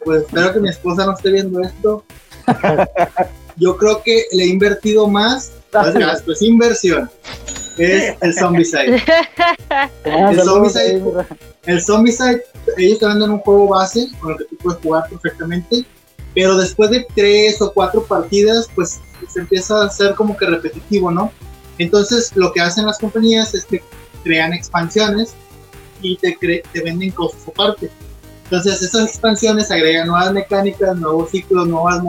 pues 0.05 0.23
espero 0.25 0.53
que 0.53 0.61
mi 0.61 0.69
esposa 0.69 1.07
no 1.07 1.13
esté 1.15 1.31
viendo 1.31 1.61
esto. 1.63 2.05
Yo 3.57 3.77
creo 3.77 4.03
que 4.03 4.25
le 4.33 4.45
he 4.45 4.47
invertido 4.49 5.09
más, 5.09 5.53
más 5.73 5.95
gasto, 5.95 6.33
es 6.33 6.43
inversión. 6.43 7.11
Es 7.79 8.15
el 8.21 8.35
Zombicide. 8.35 9.03
Ah, 9.71 9.89
El 10.31 10.41
Zombicide-. 10.41 11.27
El 11.65 11.81
Zombicide, 11.83 12.43
ellos 12.77 12.99
te 12.99 13.07
venden 13.07 13.31
un 13.31 13.39
juego 13.41 13.69
base 13.69 14.09
con 14.21 14.33
el 14.33 14.39
que 14.39 14.45
tú 14.45 14.57
puedes 14.57 14.81
jugar 14.83 15.09
perfectamente, 15.09 15.85
pero 16.35 16.57
después 16.57 16.91
de 16.91 17.07
tres 17.15 17.61
o 17.63 17.73
cuatro 17.73 18.05
partidas, 18.05 18.69
pues 18.75 19.01
se 19.29 19.41
empieza 19.41 19.83
a 19.83 19.87
hacer 19.87 20.15
como 20.15 20.37
que 20.37 20.47
repetitivo, 20.47 21.11
¿no? 21.11 21.33
Entonces, 21.79 22.33
lo 22.35 22.53
que 22.53 22.61
hacen 22.61 22.87
las 22.87 22.99
compañías 22.99 23.55
es 23.55 23.65
que 23.65 23.83
crean 24.25 24.53
expansiones 24.53 25.35
y 26.03 26.17
te, 26.17 26.39
cre- 26.39 26.63
te 26.73 26.83
venden 26.83 27.11
cosas 27.11 27.47
aparte. 27.49 27.91
Entonces, 28.45 28.81
esas 28.83 29.09
expansiones 29.09 29.71
agregan 29.71 30.07
nuevas 30.09 30.33
mecánicas, 30.33 30.97
nuevos 30.97 31.31
ciclos, 31.31 31.67
nuevas, 31.69 32.01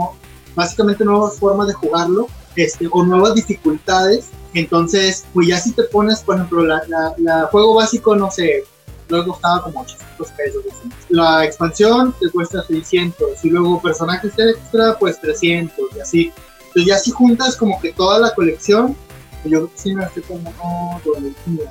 básicamente 0.56 1.04
nuevas 1.04 1.38
formas 1.40 1.68
de 1.68 1.74
jugarlo, 1.74 2.28
este, 2.56 2.88
o 2.92 3.04
nuevas 3.04 3.36
dificultades. 3.36 4.28
Entonces, 4.54 5.26
pues 5.34 5.48
ya 5.48 5.60
si 5.60 5.72
te 5.74 5.84
pones, 5.84 6.20
por 6.22 6.36
ejemplo, 6.36 6.64
la, 6.66 6.82
la- 6.88 7.14
la 7.18 7.48
juego 7.48 7.76
básico, 7.76 8.16
no 8.16 8.32
sé, 8.32 8.64
luego 9.10 9.34
costaba 9.34 9.64
como 9.64 9.82
800 9.82 10.28
pesos. 10.32 10.64
así. 10.72 10.90
La 11.10 11.46
expansión 11.46 12.14
te 12.20 12.30
cuesta 12.30 12.64
600 12.64 13.44
y 13.44 13.50
luego 13.50 13.82
personajes 13.82 14.34
extra, 14.38 14.98
pues 15.00 15.20
300 15.22 15.76
y 15.96 16.00
así. 16.00 16.32
Entonces 16.78 16.94
ya 16.96 17.00
si 17.00 17.10
juntas 17.10 17.56
como 17.56 17.82
que 17.82 17.92
toda 17.92 18.20
la 18.20 18.36
colección, 18.36 18.96
pues 19.42 19.52
yo 19.52 19.62
creo 19.62 19.72
que 19.72 19.80
sí 19.80 19.96
me 19.96 20.06
hace 20.06 20.22
como 20.22 20.42
unos 20.42 21.04
2.500 21.04 21.70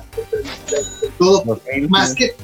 pesos, 0.65 1.01
de 1.01 1.07
todo. 1.17 1.43
Más 1.87 2.13
que-. 2.13 2.35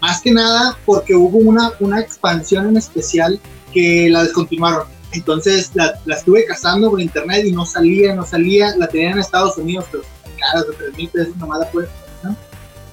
Más 0.00 0.20
que 0.20 0.32
nada 0.32 0.76
porque 0.84 1.14
hubo 1.14 1.38
una, 1.38 1.70
una 1.78 2.00
expansión 2.00 2.66
en 2.66 2.76
especial 2.76 3.38
que 3.72 4.08
la 4.10 4.24
descontinuaron. 4.24 4.88
Entonces 5.12 5.70
la, 5.74 6.00
la 6.04 6.16
estuve 6.16 6.44
cazando 6.44 6.90
por 6.90 7.00
internet 7.00 7.44
y 7.44 7.52
no 7.52 7.64
salía, 7.64 8.16
no 8.16 8.26
salía. 8.26 8.74
La 8.76 8.88
tenían 8.88 9.12
en 9.12 9.18
Estados 9.20 9.56
Unidos, 9.56 9.84
pero 9.92 10.02
caras 10.40 10.66
de 10.66 10.74
3 10.74 10.96
mil 10.96 11.08
pesos 11.08 11.36
nomás 11.36 11.60
la 11.60 11.70
puedes 11.70 11.90
¿no? 12.24 12.36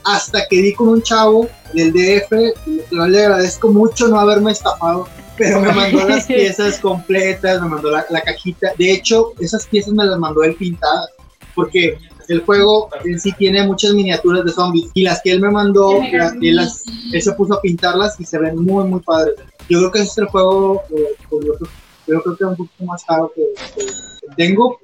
Hasta 0.04 0.48
que 0.48 0.62
di 0.62 0.74
con 0.76 0.90
un 0.90 1.02
chavo 1.02 1.50
del 1.74 1.92
DF, 1.94 2.92
yo 2.92 3.08
le 3.08 3.26
agradezco 3.26 3.70
mucho 3.70 4.08
no 4.08 4.20
haberme 4.20 4.52
estafado, 4.52 5.08
pero 5.40 5.60
me 5.62 5.72
mandó 5.72 6.08
las 6.08 6.28
piezas 6.28 6.78
completas, 6.80 7.60
me 7.62 7.70
mandó 7.70 7.90
la, 7.90 8.06
la 8.12 8.22
cajita. 8.22 8.74
De 8.78 8.92
hecho, 8.92 9.34
esas 9.40 9.66
piezas 9.66 9.94
me 9.94 10.06
las 10.06 10.20
mandó 10.20 10.44
él 10.44 10.54
pintadas, 10.56 11.10
porque 11.56 11.98
el 12.28 12.42
juego 12.42 12.90
en 13.06 13.20
sí 13.20 13.32
tiene 13.34 13.66
muchas 13.66 13.94
miniaturas 13.94 14.46
de 14.46 14.52
zombies 14.52 14.92
y 14.94 15.02
las 15.04 15.22
que 15.24 15.32
él 15.32 15.42
me 15.42 15.50
mandó, 15.50 16.00
la- 16.12 16.36
él, 16.42 16.56
las, 16.58 16.84
él 17.12 17.22
se 17.22 17.32
puso 17.34 17.56
a 17.56 17.62
pintarlas 17.62 18.20
y 18.20 18.26
se 18.26 18.38
ven 18.38 18.56
muy, 18.58 18.84
muy 18.88 19.00
padres. 19.00 19.34
Yo 19.68 19.80
creo 19.80 19.92
que 19.92 20.00
ese 20.02 20.10
es 20.12 20.18
el 20.20 20.26
juego, 20.28 20.84
eh, 20.96 21.04
pues, 21.30 21.46
yo, 21.46 21.54
creo, 21.56 21.70
yo 22.08 22.22
creo 22.22 22.36
que 22.38 22.44
es 22.44 22.50
un 22.52 22.56
poquito 22.56 22.84
más 22.86 23.04
caro 23.06 23.32
que, 23.36 23.44
que- 23.76 23.86
que 23.88 24.36
tengo, 24.36 24.78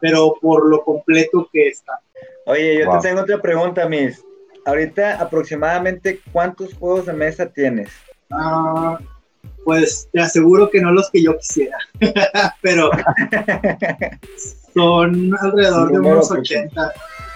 pero 0.00 0.34
por 0.40 0.68
lo 0.68 0.82
completo 0.84 1.48
que 1.52 1.68
está. 1.68 1.92
Oye, 2.44 2.80
yo 2.80 2.86
Wow. 2.90 3.00
te 3.00 3.08
tengo 3.08 3.22
otra 3.22 3.40
pregunta, 3.40 3.88
Miss. 3.88 4.20
Ahorita, 4.64 5.14
aproximadamente, 5.20 6.20
¿cuántos 6.32 6.74
juegos 6.74 7.06
de 7.06 7.12
mesa 7.14 7.46
tienes? 7.46 7.90
Ah, 8.30 8.98
pues 9.64 10.08
te 10.12 10.20
aseguro 10.20 10.70
que 10.70 10.80
no 10.80 10.92
los 10.92 11.10
que 11.10 11.22
yo 11.22 11.36
quisiera, 11.38 11.76
pero 12.62 12.90
son 14.74 15.30
alrededor 15.40 15.88
de 15.90 15.96
Número 15.98 16.14
unos 16.16 16.28
que- 16.30 16.38
80, 16.38 16.92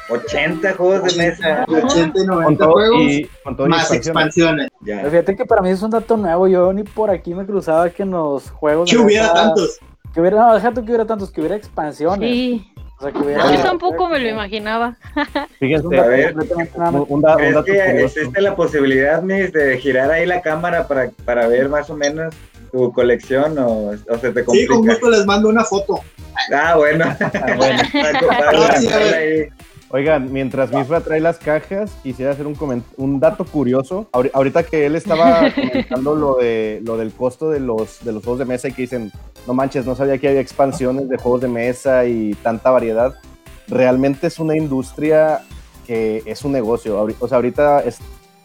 80 0.08 0.72
juegos 0.74 1.14
de 1.14 1.22
mesa. 1.22 1.64
80 1.68 2.00
y 2.22 2.26
Con 2.26 2.26
90 2.26 2.64
todo 2.64 2.72
juegos, 2.74 3.00
y, 3.02 3.24
con 3.42 3.56
todo 3.56 3.66
más 3.68 3.92
expansiones. 3.92 4.66
expansiones. 4.66 4.68
Ya. 4.82 5.10
Fíjate 5.10 5.36
que 5.36 5.44
para 5.44 5.62
mí 5.62 5.70
es 5.70 5.82
un 5.82 5.90
dato 5.90 6.16
nuevo. 6.16 6.46
Yo 6.48 6.72
ni 6.72 6.84
por 6.84 7.10
aquí 7.10 7.34
me 7.34 7.44
cruzaba 7.44 7.90
que 7.90 8.04
en 8.04 8.12
los 8.12 8.50
juegos. 8.50 8.88
Que 8.90 8.96
de 8.96 9.02
hubiera 9.04 9.22
mesa- 9.32 9.34
tantos. 9.34 9.78
Que 10.14 10.20
hubiera, 10.20 10.38
no, 10.38 10.54
déjate 10.54 10.76
que 10.80 10.86
hubiera 10.86 11.04
tantos, 11.06 11.30
que 11.30 11.40
hubiera 11.40 11.56
expansiones. 11.56 12.30
Sí, 12.30 12.72
O 12.98 13.02
sea, 13.02 13.12
que 13.12 13.18
hubiera. 13.18 13.54
yo 13.54 13.62
tampoco 13.62 14.09
me 14.09 14.18
lo 14.18 14.28
imaginaba. 14.28 14.96
Fíjense, 15.59 15.98
A 15.98 16.06
ver. 16.06 16.35
un, 16.35 16.68
más. 16.76 16.94
un 17.09 17.20
da- 17.20 17.32
un 17.32 17.38
¿Crees 17.38 17.54
dato 17.54 17.64
que 17.64 18.04
existe 18.04 18.40
la 18.40 18.56
posibilidad, 18.56 19.22
Miss, 19.22 19.52
de 19.52 19.78
girar 19.78 20.11
ahí 20.11 20.24
la 20.26 20.40
cámara 20.40 20.88
para, 20.88 21.11
para 21.24 21.46
ver 21.48 21.68
más 21.68 21.90
o 21.90 21.96
menos 21.96 22.35
tu 22.72 22.92
colección 22.92 23.59
o, 23.59 23.90
o 23.90 24.18
se 24.18 24.32
te 24.32 24.40
Sí, 24.40 24.66
con 24.66 24.78
complica? 24.78 24.92
gusto 24.94 25.11
les 25.11 25.26
mando 25.26 25.48
una 25.48 25.64
foto. 25.64 26.00
ah, 26.54 26.74
bueno. 26.76 27.04
bueno. 27.56 27.82
Para 27.92 28.18
ocuparla, 28.18 28.68
Ah, 28.72 28.78
sí, 28.80 28.88
a 28.88 28.96
ver. 28.98 29.14
ahí. 29.14 29.48
Oigan, 29.88 30.32
mientras 30.32 30.72
Misra 30.72 31.00
trae 31.00 31.20
las 31.20 31.38
cajas, 31.38 31.92
quisiera 32.02 32.32
hacer 32.32 32.46
un, 32.46 32.56
coment- 32.56 32.82
un 32.96 33.20
dato 33.20 33.44
curioso. 33.44 34.09
Ahori- 34.12 34.30
Ahorita 34.35 34.64
que 34.64 34.85
él 34.85 34.96
estaba 34.96 35.48
comentando 35.54 36.14
lo, 36.16 36.35
de, 36.37 36.80
lo 36.85 36.96
del 36.96 37.12
costo 37.12 37.50
de 37.50 37.61
los, 37.61 38.04
de 38.04 38.12
los 38.12 38.24
juegos 38.24 38.40
de 38.40 38.46
mesa 38.46 38.66
y 38.68 38.72
que 38.72 38.82
dicen, 38.82 39.12
no 39.46 39.54
manches, 39.54 39.87
no 39.87 39.94
sabía 39.94 40.18
que 40.18 40.28
había 40.28 40.40
expansiones 40.40 41.09
de 41.09 41.16
juegos 41.18 41.40
de 41.40 41.48
mesa 41.48 42.04
y 42.06 42.35
tanta 42.42 42.70
variedad. 42.70 43.14
Realmente 43.68 44.26
es 44.26 44.38
una 44.38 44.56
industria 44.56 45.42
que 45.87 46.22
es 46.26 46.44
un 46.44 46.52
negocio. 46.52 47.06
O 47.20 47.28
sea, 47.28 47.37
ahorita 47.37 47.80
es- 47.80 47.98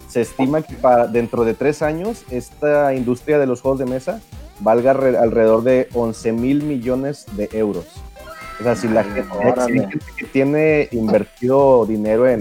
se 0.07 0.21
estima 0.21 0.61
que 0.61 0.75
para, 0.75 1.07
dentro 1.07 1.43
de 1.45 1.53
tres 1.53 1.81
años 1.81 2.23
esta 2.29 2.93
industria 2.93 3.39
de 3.39 3.45
los 3.47 3.61
juegos 3.61 3.79
de 3.79 3.85
mesa 3.85 4.19
valga 4.59 4.93
re- 4.93 5.17
alrededor 5.17 5.63
de 5.63 5.87
11 5.93 6.31
mil 6.33 6.63
millones 6.63 7.25
de 7.37 7.49
euros. 7.53 7.85
O 8.59 8.63
sea, 8.63 8.75
si 8.75 8.87
la 8.87 9.03
gente, 9.03 9.23
si 9.65 9.73
gente 9.89 10.05
que 10.17 10.25
tiene 10.25 10.87
invertido 10.91 11.85
dinero 11.87 12.27
en, 12.27 12.39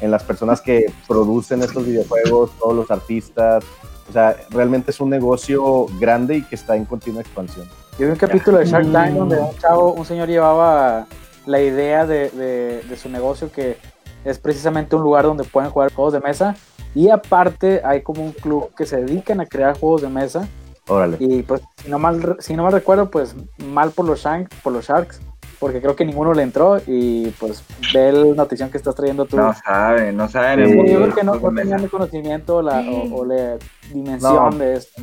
en 0.00 0.10
las 0.10 0.24
personas 0.24 0.60
que 0.60 0.86
producen 1.06 1.62
estos 1.62 1.86
videojuegos, 1.86 2.50
todos 2.58 2.74
los 2.74 2.90
artistas, 2.90 3.62
o 4.08 4.12
sea, 4.12 4.36
realmente 4.50 4.90
es 4.90 4.98
un 5.00 5.10
negocio 5.10 5.86
grande 6.00 6.38
y 6.38 6.42
que 6.42 6.56
está 6.56 6.74
en 6.76 6.84
continua 6.84 7.20
expansión. 7.20 7.68
Yo 7.98 8.06
vi 8.06 8.12
un 8.12 8.16
capítulo 8.16 8.58
de 8.58 8.64
Shark 8.64 8.90
Tank 8.90 9.12
donde 9.14 9.38
un 9.38 9.56
chavo, 9.58 9.92
un 9.92 10.04
señor 10.04 10.28
llevaba 10.28 11.06
la 11.46 11.60
idea 11.60 12.06
de, 12.06 12.30
de- 12.30 12.82
de 12.82 12.96
su 12.96 13.08
negocio 13.08 13.50
que 13.52 13.76
es 14.24 14.38
precisamente 14.38 14.96
un 14.96 15.02
lugar 15.02 15.24
donde 15.24 15.44
pueden 15.44 15.70
jugar 15.70 15.92
juegos 15.92 16.12
de 16.14 16.20
mesa 16.20 16.54
y 16.94 17.10
aparte 17.10 17.82
hay 17.84 18.02
como 18.02 18.22
un 18.22 18.32
club 18.32 18.70
que 18.76 18.86
se 18.86 18.96
dedican 19.02 19.40
a 19.40 19.46
crear 19.46 19.78
juegos 19.78 20.02
de 20.02 20.08
mesa 20.08 20.46
Órale. 20.88 21.16
y 21.20 21.42
pues 21.42 21.60
si 21.82 21.90
no 21.90 21.98
mal, 21.98 22.36
si 22.38 22.54
no 22.54 22.62
mal 22.62 22.72
recuerdo 22.72 23.10
pues 23.10 23.34
mal 23.58 23.90
por 23.90 24.06
los, 24.06 24.20
Shank, 24.20 24.48
por 24.62 24.72
los 24.72 24.86
Sharks 24.86 25.20
porque 25.58 25.80
creo 25.80 25.94
que 25.94 26.04
ninguno 26.04 26.32
le 26.34 26.42
entró 26.42 26.78
y 26.86 27.28
pues 27.38 27.62
ve 27.92 28.10
la 28.12 28.34
notición 28.34 28.68
que 28.70 28.78
estás 28.78 28.96
trayendo 28.96 29.26
tú. 29.26 29.36
No 29.36 29.54
saben, 29.54 30.16
no 30.16 30.28
saben. 30.28 30.66
Sí, 30.66 30.72
el 30.76 30.88
Yo 30.90 30.96
creo 31.02 31.14
que 31.14 31.22
no, 31.22 31.34
no 31.36 31.54
tenían 31.54 31.80
el 31.84 31.88
conocimiento 31.90 32.62
la, 32.62 32.80
o, 32.80 33.20
o 33.20 33.24
la 33.24 33.58
dimensión 33.92 34.50
No. 34.50 34.58
de 34.58 34.74
esto. 34.74 35.02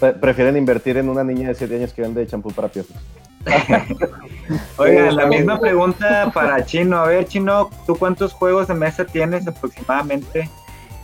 Pre- 0.00 0.12
prefieren 0.14 0.56
invertir 0.56 0.96
en 0.98 1.08
una 1.08 1.24
niña 1.24 1.48
de 1.48 1.54
7 1.54 1.74
años 1.76 1.92
que 1.92 2.02
vende 2.02 2.26
champú 2.26 2.50
para 2.52 2.68
piojos. 2.68 2.92
Oigan, 4.76 5.16
la 5.16 5.26
misma 5.26 5.58
pregunta 5.60 6.30
para 6.34 6.64
Chino. 6.64 6.98
A 6.98 7.06
ver, 7.06 7.26
Chino, 7.26 7.70
¿tú 7.86 7.96
cuántos 7.96 8.32
juegos 8.32 8.68
de 8.68 8.74
mesa 8.74 9.04
tienes 9.04 9.46
aproximadamente? 9.46 10.50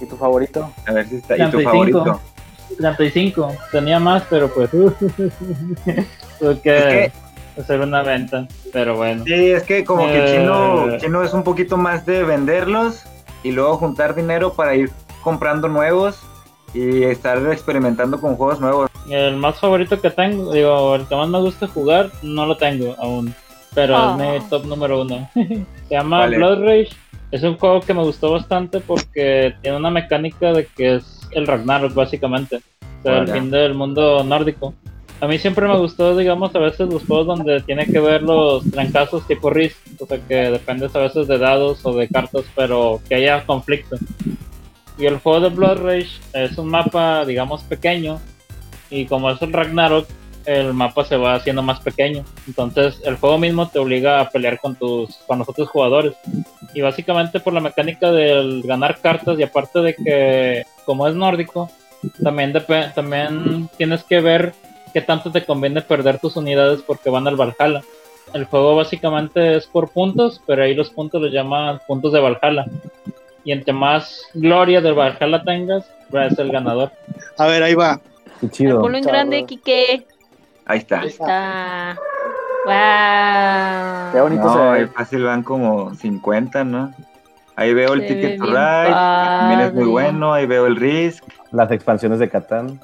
¿Y 0.01 0.07
tu 0.07 0.17
favorito? 0.17 0.71
A 0.87 0.93
ver 0.93 1.07
si 1.09 1.17
está. 1.17 1.35
¿Y 1.37 1.45
tu 1.51 1.59
35. 1.59 1.71
favorito? 1.71 2.21
35. 2.79 3.53
Tenía 3.71 4.01
más, 4.01 4.25
pero 4.29 4.53
pues 4.53 4.71
tuve 6.39 6.61
que 6.63 7.13
hacer 7.59 7.81
una 7.81 8.03
venta. 8.03 8.47
Pero 8.73 8.97
bueno. 8.97 9.25
Sí, 9.25 9.51
es 9.51 9.63
que 9.63 9.85
como 9.85 10.07
que 10.07 10.25
Eh. 10.25 10.37
Chino, 10.39 10.99
Chino 10.99 11.23
es 11.23 11.33
un 11.35 11.45
poquito 11.45 11.77
más 11.77 12.05
de 12.07 12.25
venderlos 12.25 13.05
y 13.43 13.53
luego 13.53 13.77
juntar 13.77 14.15
dinero 14.15 14.53
para 14.55 14.75
ir 14.75 14.91
comprando 15.23 15.69
nuevos 15.69 16.21
y 16.75 17.05
estar 17.05 17.39
experimentando 17.53 18.21
con 18.21 18.37
juegos 18.37 18.61
nuevos. 18.61 18.91
El 19.09 19.37
más 19.37 19.59
favorito 19.59 20.01
que 20.01 20.11
tengo, 20.11 20.53
digo, 20.53 20.95
el 20.95 21.07
que 21.07 21.17
más 21.17 21.29
me 21.29 21.41
gusta 21.41 21.67
jugar, 21.67 22.11
no 22.23 22.47
lo 22.47 22.57
tengo 22.57 22.95
aún. 22.99 23.35
Pero 23.75 24.11
es 24.11 24.43
mi 24.43 24.49
top 24.49 24.67
número 24.67 25.03
uno. 25.03 25.29
Se 25.35 25.67
llama. 25.91 26.27
Blood 26.27 26.65
Rage. 26.65 26.91
Es 27.31 27.43
un 27.43 27.57
juego 27.57 27.81
que 27.81 27.95
me 27.95 28.03
gustó 28.03 28.33
bastante 28.33 28.81
porque 28.81 29.55
tiene 29.63 29.79
una 29.79 29.91
mecánica 29.91 30.53
de 30.53 30.67
que 30.67 30.97
es 30.97 31.21
el 31.31 31.47
Ragnarok, 31.47 31.95
básicamente. 31.95 32.61
O 33.01 33.03
sea, 33.03 33.19
el 33.19 33.29
fin 33.29 33.51
del 33.51 33.75
mundo 33.75 34.23
nórdico. 34.23 34.75
A 35.21 35.27
mí 35.27 35.39
siempre 35.39 35.67
me 35.67 35.79
gustó, 35.79 36.17
digamos, 36.17 36.55
a 36.55 36.59
veces 36.59 36.89
los 36.89 37.05
juegos 37.05 37.27
donde 37.29 37.61
tiene 37.61 37.87
que 37.87 38.01
ver 38.01 38.23
los 38.23 38.69
trancazos 38.71 39.27
tipo 39.27 39.49
Risk. 39.49 39.77
O 40.01 40.07
sea, 40.07 40.19
que 40.19 40.35
dependes 40.35 40.95
a 40.95 40.99
veces 40.99 41.27
de 41.27 41.39
dados 41.39 41.81
o 41.87 41.97
de 41.97 42.09
cartas, 42.09 42.45
pero 42.55 43.01
que 43.09 43.15
haya 43.15 43.47
conflicto. 43.47 43.97
Y 44.99 45.07
el 45.07 45.19
juego 45.19 45.41
de 45.41 45.49
Blood 45.49 45.79
Rage 45.79 46.21
es 46.33 46.59
un 46.59 46.69
mapa, 46.69 47.25
digamos, 47.25 47.63
pequeño. 47.63 48.21
Y 48.91 49.07
como 49.07 49.31
es 49.31 49.41
el 49.41 49.53
Ragnarok, 49.53 50.07
el 50.45 50.73
mapa 50.75 51.05
se 51.05 51.17
va 51.17 51.35
haciendo 51.35 51.63
más 51.63 51.81
pequeño. 51.81 52.25
Entonces 52.47 53.01
el 53.05 53.17
juego 53.17 53.39
mismo 53.39 53.69
te 53.69 53.79
obliga 53.79 54.21
a 54.21 54.31
pelear 54.31 54.59
con 54.59 54.75
tus 54.75 55.17
con 55.27 55.39
los 55.39 55.49
otros 55.49 55.69
jugadores. 55.69 56.15
Y 56.75 56.81
básicamente 56.81 57.41
por 57.41 57.53
la 57.53 57.61
mecánica 57.61 58.11
del 58.11 58.63
ganar 58.63 59.01
cartas 59.01 59.39
y 59.39 59.43
aparte 59.43 59.81
de 59.81 59.95
que 59.95 60.65
como 60.85 61.07
es 61.07 61.15
nórdico, 61.15 61.71
también 62.23 62.53
también 62.95 63.69
tienes 63.77 64.03
que 64.05 64.21
ver 64.21 64.55
qué 64.93 65.01
tanto 65.01 65.31
te 65.31 65.45
conviene 65.45 65.81
perder 65.81 66.19
tus 66.19 66.37
unidades 66.37 66.83
porque 66.83 67.11
van 67.11 67.27
al 67.29 67.37
Valhalla. 67.37 67.83
El 68.35 68.45
juego 68.47 68.77
básicamente 68.77 69.57
es 69.57 69.67
por 69.67 69.91
puntos, 69.91 70.41
pero 70.47 70.63
ahí 70.63 70.75
los 70.75 70.91
puntos 70.91 71.21
los 71.21 71.33
llaman 71.33 71.81
puntos 71.87 72.13
de 72.13 72.21
Valhalla. 72.21 72.65
Y 73.45 73.53
entre 73.53 73.73
más 73.73 74.23
gloria 74.35 74.81
del 74.81 74.95
Valhalla 74.95 75.43
tengas, 75.43 75.85
es 76.13 76.39
el 76.39 76.53
ganador. 76.53 76.93
A 77.39 77.47
ver, 77.47 77.63
ahí 77.63 77.75
va. 77.75 78.01
Qué 78.41 78.49
chido. 78.51 78.81
Ponlo 78.81 78.99
en 78.99 79.05
grande, 79.05 79.45
Kike. 79.45 80.07
Ahí 80.67 80.79
está. 80.79 81.01
Ahí 81.01 81.09
está. 81.09 81.97
Qué 82.65 84.19
Wow. 84.19 84.23
bonito 84.23 84.45
No, 84.45 84.55
se 84.75 84.81
ve. 84.83 84.87
fácil 84.89 85.25
van 85.25 85.43
como 85.43 85.95
50, 85.95 86.65
¿no? 86.65 86.95
Ahí 87.57 87.75
veo 87.75 87.93
el 87.95 88.03
Se 88.03 88.15
Ticket 88.15 88.39
to 88.39 88.47
Ride, 88.47 88.91
también 88.93 89.61
es 89.61 89.75
muy 89.75 89.85
bueno. 89.85 90.33
Ahí 90.33 90.47
veo 90.47 90.67
el 90.67 90.77
Risk, 90.77 91.25
Las 91.51 91.71
expansiones 91.71 92.19
de 92.19 92.29
Catán. 92.29 92.81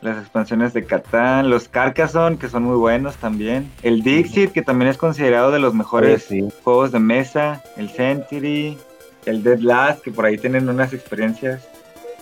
las 0.00 0.18
expansiones 0.18 0.72
de 0.74 0.84
Catán, 0.86 1.50
los 1.50 1.68
Carcassonne, 1.68 2.38
que 2.38 2.48
son 2.48 2.62
muy 2.62 2.76
buenos 2.76 3.16
también. 3.16 3.70
El 3.82 4.02
Dixit, 4.02 4.52
que 4.52 4.62
también 4.62 4.88
es 4.90 4.96
considerado 4.98 5.50
de 5.50 5.58
los 5.58 5.74
mejores 5.74 6.24
sí. 6.24 6.48
juegos 6.62 6.92
de 6.92 7.00
mesa. 7.00 7.62
El 7.76 7.90
Century, 7.90 8.78
el 9.26 9.42
Dead 9.42 9.58
Last, 9.58 10.02
que 10.02 10.10
por 10.10 10.24
ahí 10.24 10.38
tienen 10.38 10.68
unas 10.68 10.92
experiencias. 10.92 11.68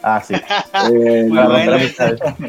Ah, 0.03 0.21
sí. 0.21 0.35
El, 0.91 1.29
Muy 1.29 1.43
bueno. 1.45 1.77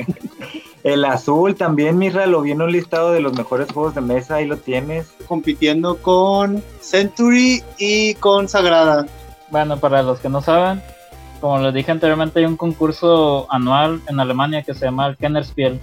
el 0.83 1.05
Azul 1.05 1.55
también, 1.55 1.97
Mirra, 1.97 2.25
lo 2.25 2.41
vi 2.41 2.51
en 2.51 2.61
un 2.61 2.71
listado 2.71 3.11
de 3.11 3.19
los 3.19 3.33
mejores 3.33 3.71
juegos 3.71 3.95
de 3.95 4.01
mesa, 4.01 4.35
ahí 4.35 4.45
lo 4.45 4.57
tienes. 4.57 5.13
Compitiendo 5.27 5.97
con 5.97 6.63
Century 6.81 7.63
y 7.77 8.15
con 8.15 8.47
Sagrada. 8.49 9.05
Bueno, 9.51 9.77
para 9.77 10.03
los 10.03 10.19
que 10.19 10.29
no 10.29 10.41
saben, 10.41 10.81
como 11.39 11.59
les 11.59 11.73
dije 11.73 11.91
anteriormente, 11.91 12.39
hay 12.39 12.45
un 12.45 12.57
concurso 12.57 13.47
anual 13.51 14.01
en 14.07 14.19
Alemania 14.19 14.63
que 14.63 14.73
se 14.73 14.85
llama 14.85 15.07
el 15.07 15.17
Kennerspiel. 15.17 15.79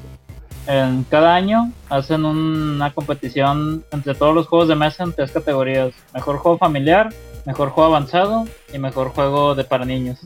En 0.66 1.04
cada 1.04 1.34
año 1.34 1.72
hacen 1.88 2.24
una 2.24 2.92
competición 2.92 3.84
entre 3.90 4.14
todos 4.14 4.34
los 4.34 4.46
juegos 4.46 4.68
de 4.68 4.76
mesa 4.76 5.04
en 5.04 5.12
tres 5.12 5.32
categorías: 5.32 5.92
mejor 6.14 6.38
juego 6.38 6.58
familiar, 6.58 7.10
mejor 7.44 7.70
juego 7.70 7.94
avanzado 7.94 8.46
y 8.72 8.78
mejor 8.78 9.08
juego 9.10 9.54
de 9.54 9.64
para 9.64 9.84
niños. 9.84 10.18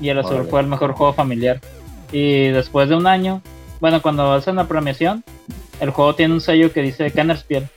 Y 0.00 0.08
el 0.08 0.18
azul 0.18 0.46
fue 0.48 0.60
el 0.60 0.66
mejor 0.66 0.92
juego 0.92 1.12
familiar. 1.12 1.60
Y 2.12 2.48
después 2.48 2.88
de 2.88 2.96
un 2.96 3.06
año, 3.06 3.42
bueno, 3.80 4.02
cuando 4.02 4.32
hacen 4.32 4.56
la 4.56 4.66
premiación, 4.66 5.24
el 5.80 5.90
juego 5.90 6.14
tiene 6.14 6.34
un 6.34 6.40
sello 6.40 6.72
que 6.72 6.82
dice 6.82 7.10
Kennerspiel. 7.10 7.68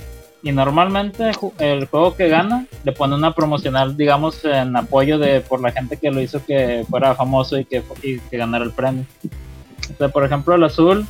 Y 0.41 0.51
normalmente 0.51 1.31
el 1.59 1.85
juego 1.85 2.15
que 2.15 2.27
gana 2.27 2.65
le 2.83 2.91
pone 2.91 3.15
una 3.15 3.33
promocional, 3.33 3.95
digamos, 3.95 4.43
en 4.43 4.75
apoyo 4.75 5.17
de 5.17 5.39
por 5.39 5.61
la 5.61 5.71
gente 5.71 5.95
que 5.95 6.11
lo 6.11 6.19
hizo 6.19 6.45
que 6.45 6.85
fuera 6.89 7.15
famoso 7.15 7.57
y 7.57 7.63
que, 7.63 7.81
y 8.01 8.19
que 8.19 8.37
ganara 8.37 8.65
el 8.65 8.71
premio. 8.71 9.05
O 9.93 9.97
sea, 9.97 10.09
por 10.09 10.25
ejemplo, 10.25 10.55
el 10.55 10.63
azul, 10.63 11.05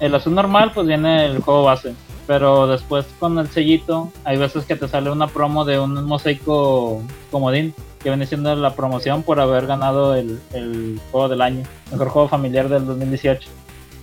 el 0.00 0.14
azul 0.14 0.34
normal, 0.34 0.72
pues 0.74 0.86
viene 0.86 1.26
el 1.26 1.40
juego 1.42 1.62
base. 1.62 1.94
Pero 2.26 2.66
después 2.66 3.06
con 3.20 3.38
el 3.38 3.48
sellito, 3.48 4.10
hay 4.24 4.36
veces 4.36 4.64
que 4.64 4.74
te 4.76 4.88
sale 4.88 5.10
una 5.10 5.28
promo 5.28 5.64
de 5.64 5.78
un 5.78 6.04
mosaico 6.04 7.00
comodín, 7.30 7.72
que 8.02 8.08
viene 8.10 8.26
siendo 8.26 8.54
la 8.56 8.74
promoción 8.74 9.22
por 9.22 9.38
haber 9.40 9.66
ganado 9.66 10.14
el, 10.16 10.40
el 10.52 11.00
juego 11.12 11.28
del 11.28 11.40
año, 11.42 11.62
mejor 11.90 12.08
juego 12.08 12.28
familiar 12.28 12.68
del 12.68 12.84
2018. 12.86 13.48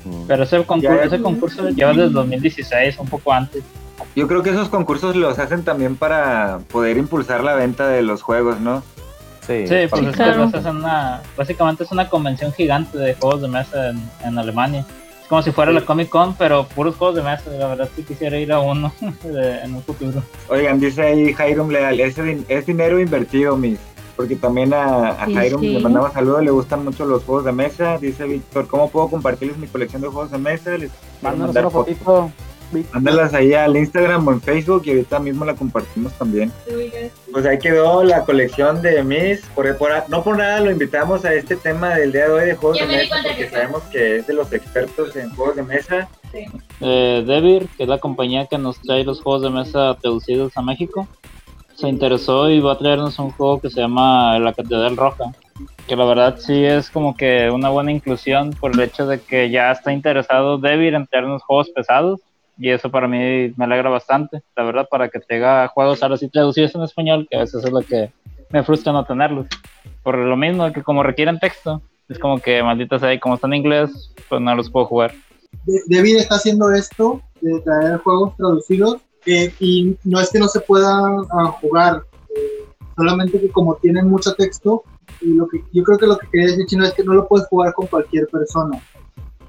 Mm. 0.06 0.24
Pero 0.28 0.44
ese 0.44 0.64
concurso, 0.66 0.96
Ya- 0.96 1.04
ese 1.04 1.22
concurso 1.22 1.70
lleva 1.70 1.92
desde 1.92 2.04
el 2.06 2.14
2016, 2.14 2.98
un 3.00 3.08
poco 3.08 3.34
antes. 3.34 3.64
Yo 4.16 4.28
creo 4.28 4.42
que 4.44 4.50
esos 4.52 4.70
concursos 4.70 5.16
los 5.16 5.38
hacen 5.40 5.64
también 5.64 5.96
para 5.96 6.60
poder 6.72 6.98
impulsar 6.98 7.44
la 7.44 7.56
venta 7.56 7.88
de 7.88 8.02
los 8.02 8.22
juegos, 8.22 8.60
¿no? 8.60 8.84
Sí, 9.46 9.68
Sí, 9.68 9.76
pues 9.90 9.90
para- 9.90 10.10
es 10.10 10.16
claro. 10.16 10.52
que 10.52 10.58
es 10.58 10.66
una, 10.66 11.22
básicamente 11.38 11.84
es 11.84 11.92
una 11.92 12.08
convención 12.10 12.54
gigante 12.54 12.98
de 12.98 13.14
juegos 13.16 13.42
de 13.42 13.48
mesa 13.50 13.90
en, 13.90 14.02
en 14.26 14.38
Alemania. 14.40 14.86
Es 15.34 15.36
como 15.36 15.44
si 15.44 15.52
fuera 15.52 15.72
la 15.72 15.82
Comic 15.82 16.10
Con, 16.10 16.36
pero 16.36 16.68
puros 16.68 16.96
juegos 16.96 17.16
de 17.16 17.24
mesa. 17.24 17.50
La 17.58 17.68
verdad 17.68 17.90
sí 17.96 18.04
quisiera 18.04 18.38
ir 18.38 18.52
a 18.52 18.60
uno 18.60 18.94
de- 19.24 19.62
en 19.62 19.74
un 19.74 19.82
futuro. 19.82 20.22
Oigan, 20.48 20.80
dice 20.80 21.02
ahí 21.02 21.34
Jairum 21.34 21.70
Leal, 21.70 22.00
ese 22.00 22.22
din- 22.24 22.46
es 22.48 22.66
dinero 22.68 23.00
invertido, 23.00 23.58
mis. 23.58 23.80
Porque 24.16 24.36
también 24.36 24.76
a, 24.76 25.10
a 25.10 25.26
Sí, 25.26 25.34
Jairum 25.34 25.60
sí. 25.62 25.70
le 25.70 25.80
mandamos 25.80 26.14
saludos, 26.14 26.44
le 26.44 26.52
gustan 26.52 26.84
mucho 26.86 27.04
los 27.06 27.24
juegos 27.24 27.46
de 27.46 27.52
mesa. 27.52 27.98
Dice 27.98 28.26
Víctor, 28.26 28.68
¿cómo 28.68 28.92
puedo 28.92 29.08
compartirles 29.10 29.58
mi 29.58 29.66
colección 29.66 30.04
de 30.04 30.10
juegos 30.10 30.30
de 30.30 30.38
mesa? 30.38 30.78
Les 30.78 30.92
Mándanos 31.24 31.56
una 31.56 31.70
fotito. 31.72 32.32
Mándalas 32.94 33.34
ahí 33.34 33.54
al 33.54 33.76
Instagram 33.78 34.28
o 34.28 34.32
en 34.32 34.42
Facebook 34.42 34.84
y 34.86 34.92
ahorita 34.92 35.20
mismo 35.20 35.46
la 35.46 35.54
compartimos 35.56 36.14
también. 36.14 36.52
Pues 37.32 37.46
ahí 37.46 37.58
quedó 37.60 38.04
la 38.04 38.24
colección 38.24 38.82
de 38.82 39.04
Miss. 39.04 39.42
Por, 39.56 39.78
por- 39.78 39.92
no 40.10 40.24
por 40.24 40.38
nada 40.38 40.60
lo 40.62 40.72
invitamos 40.72 41.26
a 41.26 41.34
este 41.34 41.56
tema 41.56 41.96
del 41.96 42.12
día 42.12 42.26
de 42.28 42.32
hoy 42.34 42.46
de 42.48 42.56
juegos 42.56 42.80
de 42.80 42.86
mesa 42.88 43.16
porque 43.22 43.38
que 43.38 43.48
sí. 43.50 43.54
sabemos 43.54 43.84
que 43.84 44.18
es 44.18 44.28
de 44.28 44.34
los 44.34 44.52
expertos 44.54 45.16
en 45.16 45.30
juegos 45.36 45.56
de 45.56 45.64
mesa. 45.64 46.10
Eh, 46.82 47.24
Devir, 47.28 47.68
que 47.78 47.84
es 47.84 47.90
la 47.90 48.00
compañía 48.00 48.48
que 48.48 48.58
nos 48.58 48.80
trae 48.82 49.04
los 49.04 49.22
juegos 49.22 49.44
de 49.44 49.50
mesa 49.52 49.96
traducidos 50.02 50.52
a 50.58 50.62
México, 50.62 51.08
se 51.76 51.88
interesó 51.88 52.50
y 52.50 52.60
va 52.60 52.74
a 52.74 52.78
traernos 52.78 53.18
un 53.20 53.32
juego 53.32 53.60
que 53.60 53.70
se 53.70 53.82
llama 53.82 54.38
La 54.40 54.54
Catedral 54.54 54.98
Roja. 54.98 55.26
Que 55.88 55.96
la 55.96 56.06
verdad 56.06 56.38
sí 56.40 56.64
es 56.64 56.90
como 56.90 57.16
que 57.16 57.50
una 57.52 57.70
buena 57.70 57.92
inclusión 57.92 58.52
por 58.52 58.72
el 58.74 58.80
hecho 58.80 59.06
de 59.06 59.20
que 59.22 59.50
ya 59.52 59.72
está 59.72 59.92
interesado 59.94 60.58
Devir 60.58 60.96
en 60.96 61.06
traernos 61.06 61.44
juegos 61.44 61.70
pesados. 61.70 62.20
Y 62.58 62.70
eso 62.70 62.92
para 62.92 63.08
mí 63.08 63.54
me 63.58 63.66
alegra 63.66 63.90
bastante, 63.90 64.44
la 64.56 64.64
verdad, 64.64 64.88
para 64.90 65.10
que 65.10 65.20
tenga 65.20 65.68
juegos 65.70 66.04
ahora 66.04 66.18
sí 66.18 66.30
traducidos 66.30 66.76
en 66.76 66.84
español, 66.84 67.28
que 67.30 67.38
a 67.38 67.42
veces 67.42 67.64
es 67.64 67.72
lo 67.72 67.82
que 67.82 68.12
me 68.52 68.64
frustra 68.64 68.94
no 68.94 69.06
tenerlos. 69.06 69.48
Por 70.04 70.18
lo 70.18 70.38
mismo, 70.38 70.72
que 70.72 70.84
como 70.84 71.02
requieren 71.02 71.40
texto, 71.40 71.82
es 72.10 72.20
como 72.20 72.40
que 72.40 72.62
maldita 72.62 73.00
sea, 73.00 73.14
y 73.14 73.20
como 73.20 73.36
están 73.36 73.54
en 73.54 73.60
inglés, 73.60 74.14
pues 74.30 74.42
no 74.42 74.56
los 74.56 74.70
puedo 74.70 74.86
jugar. 74.86 75.14
David 75.88 76.18
está 76.18 76.36
haciendo 76.36 76.72
esto 76.72 77.22
de 77.42 77.60
traer 77.62 77.98
juegos 77.98 78.36
traducidos 78.38 78.98
eh, 79.26 79.54
y 79.60 79.96
no 80.04 80.20
es 80.20 80.30
que 80.30 80.40
no 80.40 80.48
se 80.48 80.60
puedan 80.60 81.18
ah, 81.32 81.56
jugar, 81.62 82.04
eh, 82.36 82.66
solamente 82.96 83.40
que 83.40 83.50
como 83.50 83.76
tienen 83.76 84.10
mucho 84.10 84.34
texto, 84.36 84.84
y 85.22 85.34
lo 85.34 85.48
que 85.48 85.64
yo 85.72 85.84
creo 85.84 85.98
que 85.98 86.08
lo 86.08 86.18
que 86.18 86.28
quería 86.28 86.48
decir 86.48 86.66
Chino 86.66 86.86
es 86.86 86.94
que 86.94 87.04
no 87.04 87.14
lo 87.14 87.28
puedes 87.28 87.48
jugar 87.48 87.74
con 87.74 87.88
cualquier 87.88 88.28
persona. 88.28 88.82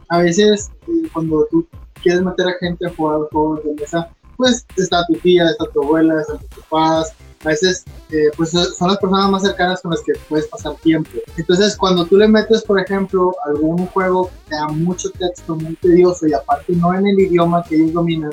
A 0.09 0.19
veces 0.19 0.71
eh, 0.87 1.09
cuando 1.13 1.47
tú 1.51 1.67
quieres 2.05 2.23
meter 2.23 2.47
a 2.47 2.55
gente 2.61 2.87
a 2.87 2.95
jugar 2.95 3.21
juegos 3.33 3.65
de 3.65 3.75
mesa, 3.75 4.09
pues 4.37 4.65
está 4.77 5.05
tu 5.07 5.15
tía, 5.15 5.47
está 5.47 5.65
tu 5.73 5.83
abuela, 5.83 6.21
están 6.21 6.39
tus 6.39 6.65
papás, 6.65 7.13
a 7.45 7.49
veces 7.49 7.85
eh, 8.11 8.31
pues 8.37 8.51
son 8.51 8.89
las 8.89 8.99
personas 8.99 9.31
más 9.31 9.43
cercanas 9.43 9.83
con 9.83 9.91
las 9.91 10.01
que 10.03 10.13
puedes 10.29 10.47
pasar 10.47 10.75
tiempo. 10.77 11.11
Entonces, 11.37 11.77
cuando 11.77 12.07
tú 12.07 12.17
le 12.17 12.29
metes, 12.29 12.63
por 12.63 12.81
ejemplo, 12.81 13.35
algún 13.45 13.87
juego 13.89 14.29
que 14.29 14.51
te 14.51 14.55
da 14.57 14.69
mucho 14.69 15.11
texto, 15.11 15.57
muy 15.57 15.75
tedioso 15.77 16.27
y 16.27 16.33
aparte 16.33 16.73
no 16.75 16.95
en 16.95 17.07
el 17.07 17.19
idioma 17.19 17.63
que 17.63 17.77
ellos 17.77 17.93
dominan, 17.93 18.33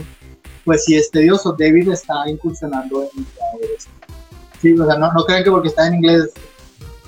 pues 0.64 0.86
sí 0.86 0.96
es 0.96 1.12
tedioso. 1.12 1.56
David 1.58 1.90
está 1.90 2.30
incursionando 2.30 3.04
en 3.04 3.26
esto. 3.76 3.92
Sí, 4.62 4.80
o 4.80 4.86
sea, 4.86 4.98
no, 4.98 5.12
no 5.12 5.26
crean 5.26 5.44
que 5.44 5.52
porque 5.52 5.70
está 5.70 5.88
en 5.88 5.96
inglés 5.96 6.32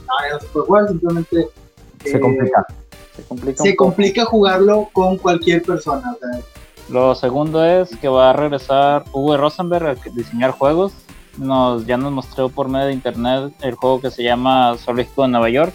no, 0.08 0.28
ya 0.28 0.34
no 0.34 0.40
se 0.40 0.48
puede 0.48 0.66
jugar, 0.66 0.88
simplemente 0.90 1.48
se 2.04 2.18
eh, 2.18 2.20
complica. 2.20 2.66
Se 3.16 3.24
complica 3.24 3.64
se 3.64 3.76
complica 3.76 4.26
jugarlo 4.26 4.90
con 4.92 5.18
cualquier 5.18 5.62
persona. 5.62 6.14
O 6.14 6.20
sea, 6.20 6.42
Lo 6.90 7.16
segundo 7.16 7.66
es 7.66 7.96
que 7.98 8.08
va 8.08 8.32
a 8.32 8.34
regresar 8.34 9.04
Uwe 9.14 9.38
Rosenberg 9.38 9.88
a 9.88 9.96
diseñar 10.12 10.52
juegos. 10.52 10.94
Nos, 11.38 11.86
ya 11.88 11.98
nos 11.98 12.12
mostró 12.12 12.50
por 12.50 12.70
medio 12.70 12.88
de 12.88 12.94
internet 12.94 13.54
el 13.62 13.76
juego 13.76 14.02
que 14.02 14.12
se 14.12 14.24
llama 14.24 14.76
Zoológico 14.78 15.24
de 15.24 15.30
Nueva 15.30 15.50
York. 15.50 15.74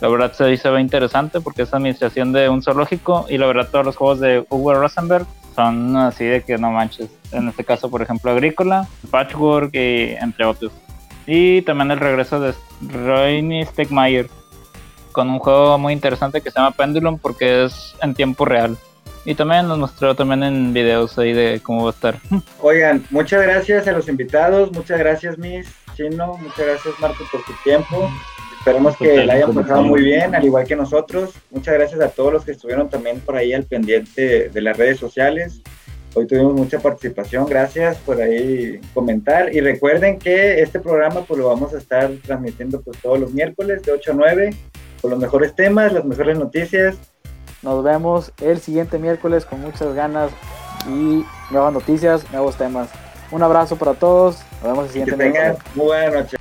La 0.00 0.08
verdad 0.08 0.32
se 0.32 0.44
dice 0.46 0.70
ve 0.70 0.80
interesante 0.80 1.40
porque 1.40 1.62
es 1.62 1.74
administración 1.74 2.32
de 2.32 2.48
un 2.48 2.62
zoológico 2.62 3.26
y 3.28 3.36
la 3.36 3.46
verdad 3.46 3.68
todos 3.70 3.84
los 3.84 3.96
juegos 3.96 4.20
de 4.20 4.46
Uwe 4.48 4.74
Rosenberg 4.74 5.26
son 5.54 5.96
así 5.96 6.24
de 6.24 6.42
que 6.42 6.56
no 6.56 6.70
manches. 6.70 7.10
En 7.32 7.48
este 7.48 7.64
caso, 7.64 7.90
por 7.90 8.00
ejemplo, 8.00 8.30
Agrícola, 8.30 8.86
Patchwork 9.10 9.74
y 9.74 10.14
entre 10.20 10.44
otros. 10.44 10.72
Y 11.26 11.62
también 11.62 11.90
el 11.90 11.98
regreso 11.98 12.40
de 12.40 12.54
Roy 12.80 13.66
Stegmaier 13.66 14.30
con 15.12 15.28
un 15.30 15.40
juego 15.40 15.76
muy 15.78 15.92
interesante 15.92 16.40
que 16.40 16.50
se 16.50 16.58
llama 16.58 16.70
Pendulum 16.70 17.18
porque 17.18 17.64
es 17.64 17.96
en 18.00 18.14
tiempo 18.14 18.44
real. 18.44 18.78
Y 19.28 19.34
también 19.34 19.68
nos 19.68 19.76
mostró 19.76 20.14
también 20.14 20.42
en 20.42 20.72
videos 20.72 21.18
ahí 21.18 21.34
de 21.34 21.60
cómo 21.62 21.84
va 21.84 21.90
a 21.90 21.92
estar. 21.92 22.16
Oigan, 22.62 23.04
muchas 23.10 23.42
gracias 23.42 23.86
a 23.86 23.92
los 23.92 24.08
invitados, 24.08 24.72
muchas 24.72 24.98
gracias 24.98 25.36
Miss 25.36 25.68
Chino, 25.94 26.38
muchas 26.38 26.66
gracias 26.66 26.94
Marco 26.98 27.24
por 27.30 27.44
tu 27.44 27.52
tiempo. 27.62 28.10
Esperemos 28.58 28.96
que 28.96 29.26
la 29.26 29.34
hayan 29.34 29.52
pasado 29.52 29.82
muy 29.82 30.02
bien, 30.02 30.34
al 30.34 30.46
igual 30.46 30.66
que 30.66 30.74
nosotros. 30.76 31.34
Muchas 31.50 31.74
gracias 31.74 32.00
a 32.00 32.08
todos 32.08 32.32
los 32.32 32.44
que 32.46 32.52
estuvieron 32.52 32.88
también 32.88 33.20
por 33.20 33.36
ahí 33.36 33.52
al 33.52 33.64
pendiente 33.64 34.48
de 34.48 34.60
las 34.62 34.78
redes 34.78 34.98
sociales. 34.98 35.60
Hoy 36.14 36.26
tuvimos 36.26 36.54
mucha 36.54 36.78
participación, 36.78 37.44
gracias 37.44 37.98
por 37.98 38.22
ahí 38.22 38.80
comentar. 38.94 39.54
Y 39.54 39.60
recuerden 39.60 40.18
que 40.18 40.62
este 40.62 40.80
programa 40.80 41.20
pues 41.20 41.38
lo 41.38 41.48
vamos 41.48 41.74
a 41.74 41.78
estar 41.78 42.10
transmitiendo 42.24 42.80
pues 42.80 42.96
todos 43.02 43.20
los 43.20 43.34
miércoles 43.34 43.82
de 43.82 43.92
8 43.92 44.10
a 44.10 44.14
9 44.14 44.54
con 45.02 45.10
los 45.10 45.20
mejores 45.20 45.54
temas, 45.54 45.92
las 45.92 46.06
mejores 46.06 46.38
noticias. 46.38 46.96
Nos 47.62 47.82
vemos 47.82 48.32
el 48.40 48.60
siguiente 48.60 48.98
miércoles 48.98 49.44
con 49.44 49.60
muchas 49.60 49.94
ganas 49.94 50.30
y 50.86 51.24
nuevas 51.50 51.72
noticias, 51.72 52.30
nuevos 52.30 52.56
temas. 52.56 52.88
Un 53.30 53.42
abrazo 53.42 53.76
para 53.76 53.94
todos. 53.94 54.38
Nos 54.62 54.62
vemos 54.62 54.84
el 54.86 54.90
siguiente 54.90 55.16
que 55.16 55.30
miércoles. 55.30 55.58
muy 55.74 55.86
buena 55.86 56.20
noche. 56.20 56.36